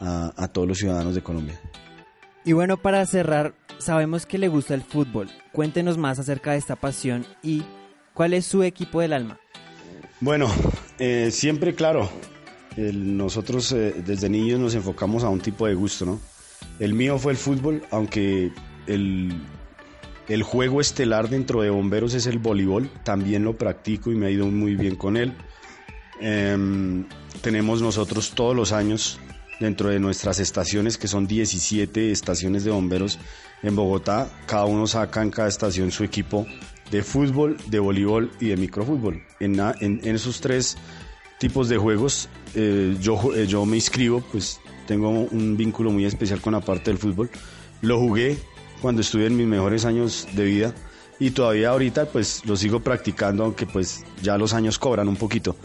[0.00, 1.60] a todos los ciudadanos de Colombia.
[2.44, 5.28] Y bueno, para cerrar, sabemos que le gusta el fútbol.
[5.52, 7.64] Cuéntenos más acerca de esta pasión y
[8.14, 9.38] cuál es su equipo del alma.
[10.20, 10.50] Bueno,
[11.00, 12.08] eh, siempre claro,
[12.76, 16.20] nosotros eh, desde niños nos enfocamos a un tipo de gusto, ¿no?
[16.78, 18.52] El mío fue el fútbol, aunque
[18.86, 19.32] el,
[20.28, 24.30] el juego estelar dentro de bomberos es el voleibol, también lo practico y me ha
[24.30, 25.34] ido muy bien con él.
[26.20, 27.06] Em,
[27.40, 29.18] tenemos nosotros todos los años
[29.58, 33.18] dentro de nuestras estaciones, que son 17 estaciones de bomberos
[33.62, 34.30] en Bogotá.
[34.46, 36.46] Cada uno saca en cada estación su equipo
[36.90, 39.22] de fútbol, de voleibol y de microfútbol.
[39.38, 40.76] En, en, esos tres
[41.38, 46.40] tipos de juegos eh, yo, eh, yo me inscribo, pues tengo un vínculo muy especial
[46.40, 47.30] con la parte del fútbol.
[47.80, 48.38] Lo jugué
[48.82, 50.74] cuando estuve en mis mejores años de vida
[51.18, 55.56] y todavía ahorita pues lo sigo practicando, aunque pues ya los años cobran un poquito.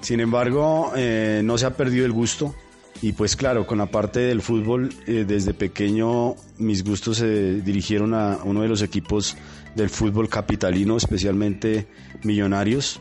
[0.00, 2.54] Sin embargo, eh, no se ha perdido el gusto,
[3.02, 8.38] y pues claro, con la parte del fútbol, desde pequeño mis gustos se dirigieron a
[8.44, 9.36] uno de los equipos
[9.74, 11.86] del fútbol capitalino, especialmente
[12.22, 13.00] Millonarios.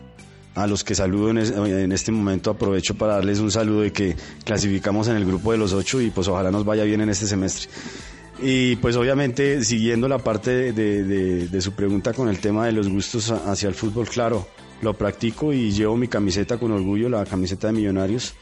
[0.55, 5.07] a los que saludo en, este momento aprovecho para darles un saludo de que clasificamos
[5.07, 7.70] en el grupo de los ocho y pues ojalá nos vaya bien en este semestre.
[8.41, 13.32] Y pues obviamente siguiendo la parte de, su pregunta con el tema de los gustos
[13.32, 14.47] hacia el fútbol, claro,
[14.82, 18.34] lo practico y llevo mi camiseta con orgullo, la camiseta de Millonarios.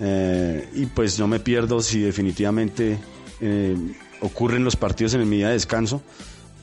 [0.00, 2.98] Eh, y pues no me pierdo si definitivamente
[3.40, 3.76] eh,
[4.20, 6.02] ocurren los partidos en mi día de descanso.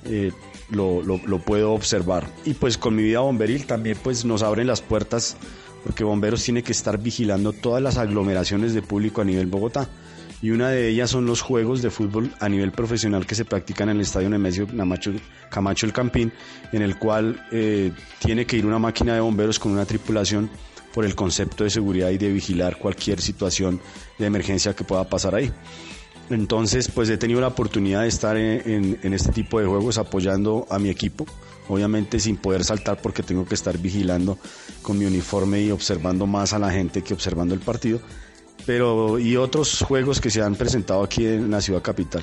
[0.05, 0.32] Eh,
[0.72, 2.28] lo, lo, puedo observar.
[2.45, 5.38] Y pues con mi vida bomberil también pues nos abren las puertas
[5.84, 9.89] porque Bomberos tiene que estar vigilando todas las aglomeraciones de público a nivel Bogotá.
[10.41, 13.89] Y una de ellas son los juegos de fútbol a nivel profesional que se practican
[13.89, 14.67] en el Estadio Nemesio
[15.49, 16.32] Camacho El Campín,
[16.72, 20.49] en el cual eh, tiene que ir una máquina de bomberos con una tripulación
[20.93, 23.82] por el concepto de seguridad y de vigilar cualquier situación
[24.17, 25.51] de emergencia que pueda pasar ahí.
[26.30, 30.77] Entonces, pues he tenido la oportunidad de estar en, este tipo de juegos apoyando a
[30.77, 31.25] mi equipo,
[31.67, 34.38] obviamente sin poder saltar porque tengo que estar vigilando
[34.84, 37.99] con mi uniforme y observando más a la gente que observando el partido,
[38.65, 42.21] pero y otros juegos que se han presentado aquí en la ciudad capital.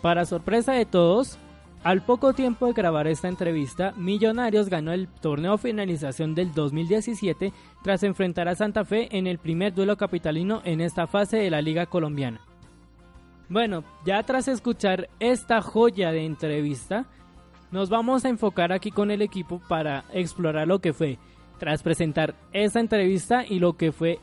[0.00, 1.38] Para sorpresa de todos,
[1.82, 8.04] al poco tiempo de grabar esta entrevista, Millonarios ganó el torneo finalización del 2017 tras
[8.04, 11.86] enfrentar a Santa Fe en el primer duelo capitalino en esta fase de la Liga
[11.86, 12.51] Colombiana.
[13.52, 17.04] Bueno, ya tras escuchar esta joya de entrevista,
[17.70, 21.18] nos vamos a enfocar aquí con el equipo para explorar lo que fue,
[21.58, 24.20] tras presentar esta entrevista y lo que fue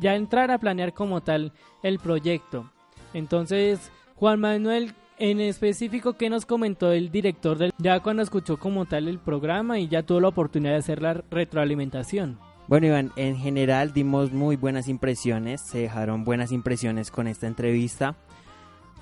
[0.00, 1.52] ya entrar a planear como tal
[1.84, 2.68] el proyecto.
[3.14, 8.86] Entonces, Juan Manuel, en específico, ¿qué nos comentó el director del ya cuando escuchó como
[8.86, 12.40] tal el programa y ya tuvo la oportunidad de hacer la retroalimentación?
[12.66, 18.16] Bueno, Iván, en general dimos muy buenas impresiones, se dejaron buenas impresiones con esta entrevista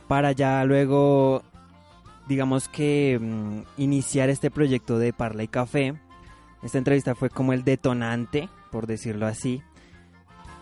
[0.08, 1.42] para ya luego,
[2.28, 5.94] digamos que, mm, iniciar este proyecto de Parla y Café.
[6.62, 9.62] Esta entrevista fue como el detonante, por decirlo así,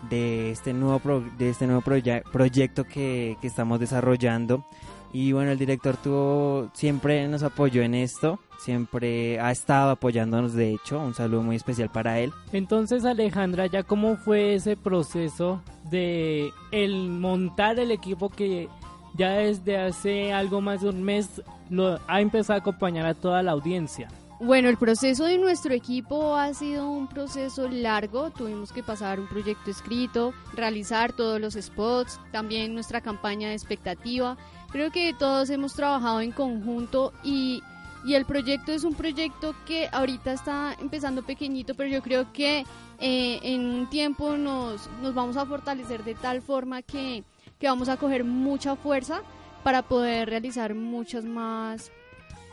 [0.09, 4.65] de este nuevo, de este nuevo proyecto que, que estamos desarrollando.
[5.13, 10.73] Y bueno, el director tuvo, siempre nos apoyó en esto, siempre ha estado apoyándonos de
[10.73, 12.33] hecho, un saludo muy especial para él.
[12.51, 18.67] Entonces Alejandra, ¿ya cómo fue ese proceso de el montar el equipo que
[19.15, 23.41] ya desde hace algo más de un mes lo ha empezado a acompañar a toda
[23.43, 24.09] la audiencia.
[24.39, 28.31] Bueno, el proceso de nuestro equipo ha sido un proceso largo.
[28.31, 34.35] Tuvimos que pasar un proyecto escrito, realizar todos los spots, también nuestra campaña de expectativa.
[34.71, 37.63] Creo que todos hemos trabajado en conjunto y,
[38.05, 42.65] y el proyecto es un proyecto que ahorita está empezando pequeñito, pero yo creo que
[42.99, 47.23] eh, en un tiempo nos, nos vamos a fortalecer de tal forma que
[47.65, 49.23] que vamos a coger mucha fuerza
[49.63, 51.91] para poder realizar muchas más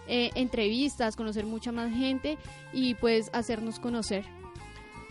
[0.08, 2.38] eh, entrevistas, conocer mucha más gente
[2.72, 4.24] y pues hacernos conocer.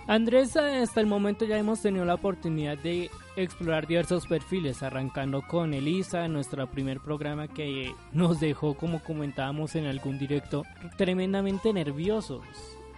[0.07, 5.71] Andrés, hasta el momento ya hemos tenido la oportunidad de explorar diversos perfiles, arrancando con
[5.75, 10.63] Elisa, nuestro primer programa que nos dejó, como comentábamos en algún directo,
[10.97, 12.41] tremendamente nerviosos.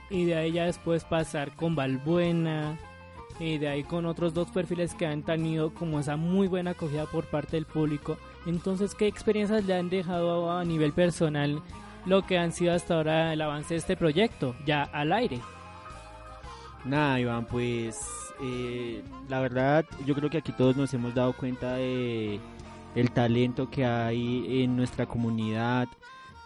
[0.10, 2.80] Y de ahí ya después pasar con Valbuena,
[3.40, 7.06] y de ahí con otros dos perfiles que han tenido como esa muy buena acogida
[7.06, 8.18] por parte del público.
[8.46, 11.62] Entonces, ¿qué experiencias le han dejado a nivel personal
[12.06, 15.40] lo que han sido hasta ahora el avance de este proyecto, ya al aire?
[16.86, 18.06] Nada, Iván, pues
[18.42, 22.40] eh, la verdad yo creo que aquí todos nos hemos dado cuenta de
[22.96, 25.88] el talento que hay en nuestra comunidad,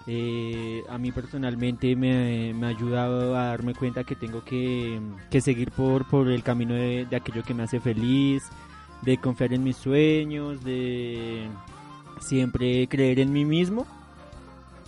[0.10, 5.01] eh, a mí personalmente me, ha ayudado a darme cuenta que tengo que,
[5.41, 8.43] seguir por, por el camino de, aquello que me hace feliz,
[9.01, 11.47] de confiar en mis sueños, de
[12.22, 13.86] siempre creer en mí mismo.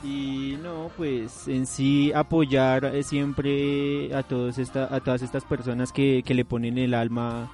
[0.01, 5.91] Y no, pues en sí apoyar eh, siempre a, todos esta, a todas estas personas
[5.91, 7.51] que, le ponen el alma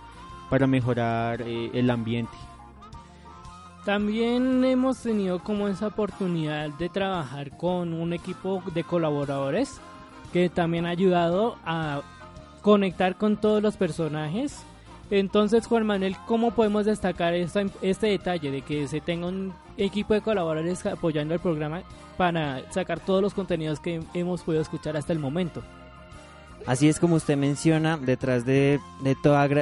[0.52, 2.38] para mejorar eh, el ambiente.
[3.86, 9.80] También hemos tenido como esa oportunidad de trabajar con un equipo de colaboradores
[10.34, 12.02] que también ha ayudado a
[12.64, 14.64] conectar con todos los personajes.
[15.12, 20.22] Entonces, Juan Manuel, ¿cómo podemos destacar este detalle de que se tenga un equipo de
[20.22, 21.84] colaboradores apoyando el programa
[22.18, 25.62] para sacar todos los contenidos que hemos podido escuchar hasta el momento?
[26.68, 29.16] Así es como usted menciona, detrás de, de,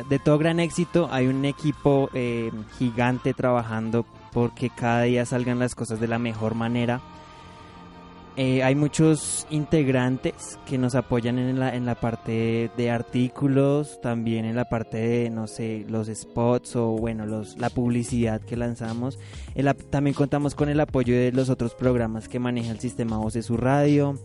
[0.09, 2.49] de todo gran éxito hay un equipo eh,
[2.79, 7.01] gigante trabajando porque cada día salgan las cosas de la mejor manera.
[8.35, 14.45] Eh, hay muchos integrantes que nos apoyan en la, en la parte de artículos, también
[14.45, 19.19] en la parte de, no sé, los spots o bueno, los, la publicidad que lanzamos.
[19.91, 23.55] también contamos con el apoyo de los otros programas que maneja el sistema Voces Su
[23.55, 24.17] Radio,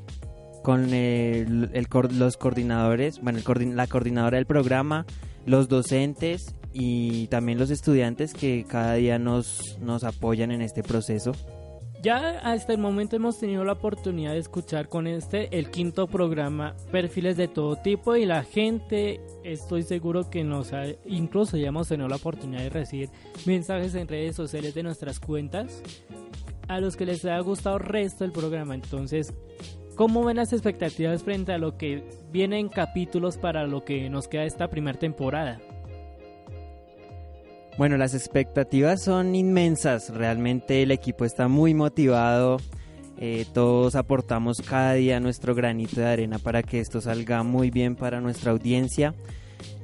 [0.69, 1.87] con el, el
[2.19, 5.07] los coordinadores, bueno, el la coordinadora del programa,
[5.47, 11.33] los docentes y también los estudiantes que cada día nos, nos apoyan en este proceso.
[12.03, 16.77] Ya hasta el momento hemos tenido la oportunidad de escuchar con este el quinto programa
[16.93, 21.89] perfiles de todo tipo y la gente estoy seguro que nos ha, incluso ya hemos
[21.89, 23.09] tenido la oportunidad de recibir
[23.47, 25.83] mensajes en redes sociales de nuestras cuentas
[26.69, 28.75] a los que les ha gustado el resto del programa.
[28.75, 29.33] Entonces,
[29.99, 34.29] ¿cómo ven las expectativas frente a lo que viene en capítulos para lo que nos
[34.29, 35.61] queda esta primera temporada?
[37.77, 40.11] Bueno, las expectativas son inmensas.
[40.11, 42.59] Realmente el equipo está muy motivado.
[43.19, 47.97] Eh, todos aportamos cada día nuestro granito de arena para que esto salga muy bien
[47.97, 49.15] para nuestra audiencia.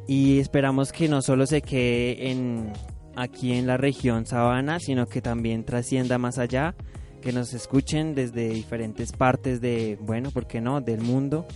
[0.06, 2.72] Y esperamos que no solo se quede en,
[3.16, 6.76] aquí en la región Sabana, sino que también trascienda más allá,
[7.24, 11.46] que nos escuchen desde diferentes partes de, bueno, ¿por qué no?, del mundo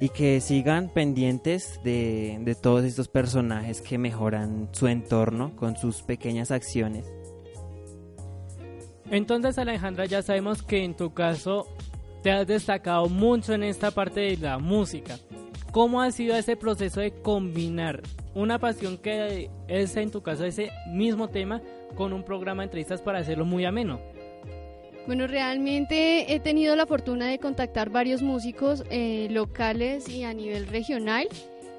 [0.00, 6.00] y que sigan pendientes de, de todos estos personajes que mejoran su entorno con sus
[6.00, 7.04] pequeñas acciones.
[9.10, 11.68] Entonces Alejandra, ya sabemos que en tu caso
[12.22, 15.18] te has destacado mucho en esta parte de la música.
[15.70, 18.02] ¿Cómo ha sido ese proceso de combinar
[18.34, 21.60] una pasión que es en tu caso ese mismo tema
[21.94, 24.00] con un programa de entrevistas para hacerlo muy ameno.
[25.06, 30.66] Bueno, realmente he tenido la fortuna de contactar varios músicos eh, locales y a nivel
[30.66, 31.28] regional.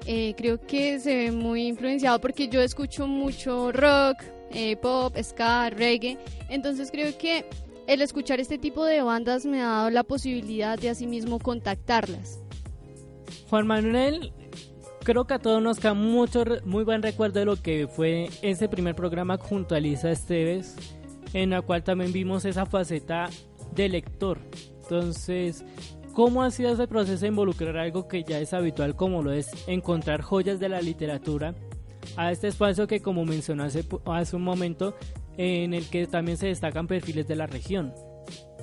[0.06, 4.22] Eh, creo que se ve muy influenciado porque yo escucho mucho rock,
[4.52, 6.18] eh, pop, ska, reggae.
[6.48, 7.44] Entonces creo que
[7.88, 12.40] el escuchar este tipo de bandas me ha dado la posibilidad de asimismo contactarlas.
[13.50, 14.32] Juan Manuel,
[15.02, 18.68] creo que a todos nos queda mucho, muy buen recuerdo de lo que fue ese
[18.68, 20.76] primer programa junto a Lisa Esteves,
[21.36, 23.28] en la cual también vimos esa faceta
[23.74, 24.38] de lector.
[24.82, 25.66] Entonces,
[26.14, 29.50] ¿cómo ha sido ese proceso de involucrar algo que ya es habitual como lo es
[29.66, 31.54] encontrar joyas de la literatura
[32.16, 34.96] a este espacio que como mencioné hace, hace un momento,
[35.36, 37.92] en el que también se destacan perfiles de la región?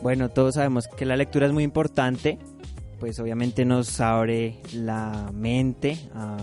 [0.02, 2.40] Bueno, todos sabemos que la lectura es muy importante
[3.04, 6.38] pues obviamente nos abre la mente a,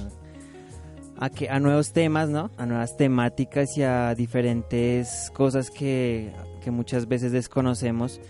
[1.29, 2.51] que, a nuevos temas, ¿no?
[2.57, 6.33] A nuevas temáticas y a diferentes cosas que,
[6.71, 8.21] muchas veces desconocemos.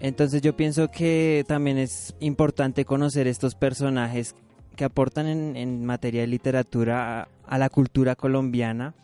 [0.00, 4.34] Entonces yo pienso que también es importante conocer estos personajes
[4.76, 8.94] que aportan en, materia de literatura a, a, la cultura colombiana.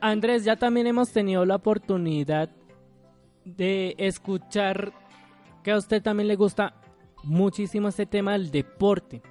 [0.00, 2.50] Andrés, ya también hemos tenido la oportunidad
[3.44, 4.92] de escuchar
[5.62, 6.74] que a usted también le gusta
[7.22, 9.22] muchísimo este tema del deporte.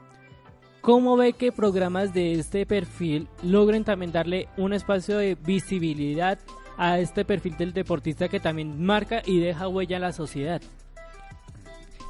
[0.86, 6.38] ¿Cómo ve que programas de este perfil logren también darle un espacio de visibilidad
[6.78, 10.62] a este perfil del deportista que también marca y deja huella en la sociedad?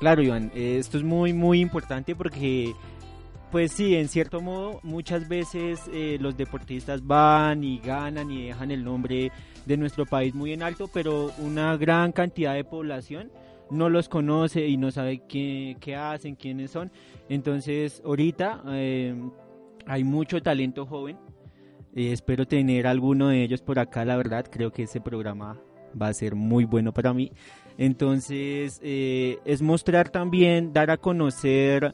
[0.01, 2.73] Claro, Iván, esto es muy, muy importante porque,
[3.49, 8.71] pues sí, en cierto modo, muchas veces eh, los deportistas van y ganan y dejan
[8.71, 9.31] el nombre
[9.65, 13.31] de nuestro país muy en alto, pero una gran cantidad de población
[13.69, 16.91] no los conoce y no sabe qué, hacen, quiénes son.
[17.29, 19.15] Entonces, ahorita eh,
[19.85, 21.17] hay mucho talento joven.
[21.95, 24.45] Eh, espero tener alguno de ellos por acá, la verdad.
[24.49, 25.59] Creo que ese programa
[25.99, 27.31] va a ser muy bueno para mí.
[27.77, 31.93] Entonces, eh, es mostrar también, dar a conocer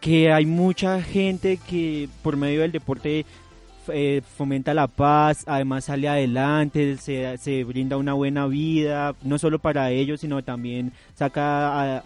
[0.00, 3.24] que hay mucha gente que por medio del deporte
[3.88, 9.58] eh, fomenta la paz, además sale adelante, se, se, brinda una buena vida, no solo
[9.58, 12.04] para ellos, sino también saca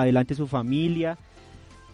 [0.00, 1.18] adelante su familia.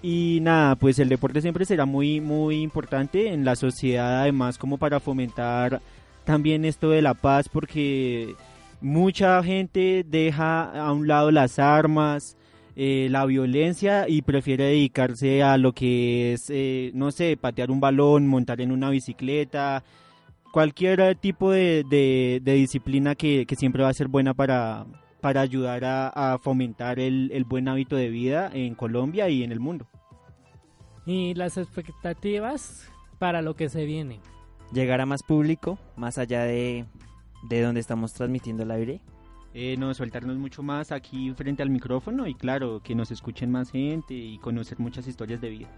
[0.02, 4.76] Y nada, pues el deporte siempre será muy, muy importante en la sociedad, además como
[4.76, 5.80] para fomentar
[6.24, 8.34] también esto de la paz, porque
[8.80, 12.36] mucha gente deja a un lado las armas,
[12.74, 17.80] eh, la violencia y prefiere dedicarse a lo que es, eh, no sé, patear un
[17.80, 19.84] balón, montar en una bicicleta,
[20.52, 24.86] cualquier tipo de, disciplina que, siempre va a ser buena para,
[25.20, 29.60] para ayudar a, fomentar el, el, buen hábito de vida en Colombia y en el
[29.60, 29.86] mundo.
[31.04, 34.20] ¿Y las expectativas para lo que se viene?
[34.72, 36.86] Llegar a más público, más allá de,
[37.42, 39.00] de donde estamos transmitiendo el aire
[39.54, 43.70] eh, no, soltarnos mucho más aquí frente al micrófono y claro, que nos escuchen más
[43.70, 45.68] gente y conocer muchas historias de vida.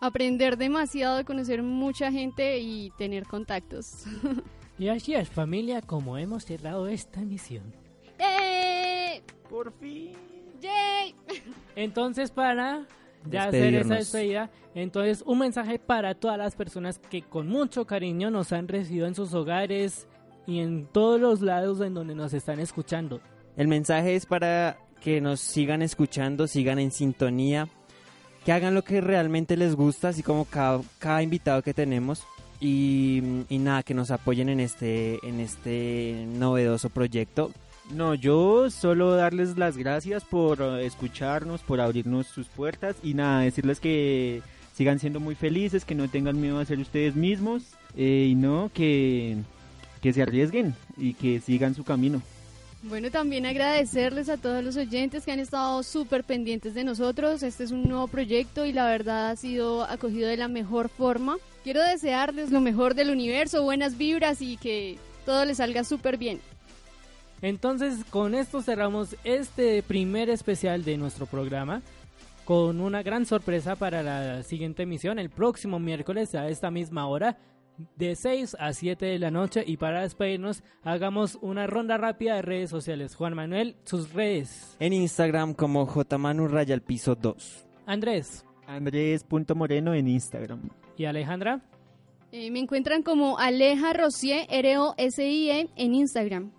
[0.00, 4.04] Aprender demasiado, conocer mucha gente y tener contactos.
[4.78, 7.64] y así es, familia, como hemos cerrado esta emisión.
[8.18, 9.22] ¡Eh!
[9.50, 10.12] ¡Por fin!
[10.60, 11.14] ¡Yay!
[11.76, 12.86] Entonces, para
[13.28, 18.30] ya hacer esa despedida, entonces un mensaje para todas las personas que con mucho cariño
[18.30, 20.06] nos han recibido en sus hogares,
[20.46, 23.20] y en todos los lados en donde nos están escuchando.
[23.56, 27.68] El mensaje es para que nos sigan escuchando, sigan en sintonía,
[28.44, 32.22] que hagan lo que realmente les gusta, así como cada, cada invitado que tenemos.
[32.60, 37.50] Y, y nada, que nos apoyen en este, en este novedoso proyecto.
[37.90, 43.40] No, yo solo darles las gracias por eh, escucharnos, por abrirnos sus puertas y nada,
[43.40, 44.40] decirles que
[44.72, 48.70] sigan siendo muy felices, que no tengan miedo a ser ustedes mismos eh, y no,
[48.72, 49.36] que,
[50.04, 52.20] que se arriesguen y que sigan su camino.
[52.82, 57.42] Bueno, también agradecerles a todos los oyentes que han estado súper pendientes de nosotros.
[57.42, 61.38] Este es un nuevo proyecto y la verdad ha sido acogido de la mejor forma.
[61.62, 66.42] Quiero desearles lo mejor del universo, buenas vibras y que todo les salga súper bien.
[67.40, 71.80] Entonces, con esto cerramos este primer especial de nuestro programa
[72.44, 77.38] con una gran sorpresa para la siguiente emisión el próximo miércoles a esta misma hora
[77.96, 82.42] de 6 a 7 de la noche y para despedirnos hagamos una ronda rápida de
[82.42, 83.14] redes sociales.
[83.14, 84.76] Juan Manuel, sus redes.
[84.80, 87.66] En Instagram como jmanu raya al piso 2.
[87.86, 88.44] Andrés.
[88.66, 90.70] Andrés.moreno en Instagram.
[90.96, 91.60] ¿Y Alejandra?
[92.32, 96.50] Eh, me encuentran como Aleja Rosier, R-O-S-I-E, en Instagram.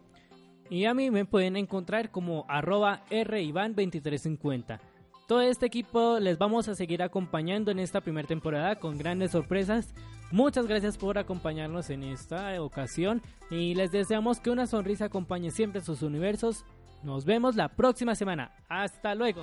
[0.69, 4.79] Y a mí me pueden encontrar como arroba rivan2350.
[5.27, 9.95] Todo este equipo les vamos a seguir acompañando en esta primera temporada con grandes sorpresas.
[10.31, 15.81] Muchas gracias por acompañarnos en esta ocasión y les deseamos que una sonrisa acompañe siempre
[15.81, 16.63] sus universos.
[17.01, 18.51] Nos vemos la próxima semana.
[18.69, 19.41] Hasta luego.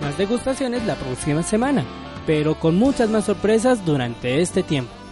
[0.00, 1.84] Más degustaciones la próxima semana,
[2.26, 5.03] pero con muchas más sorpresas durante este tiempo.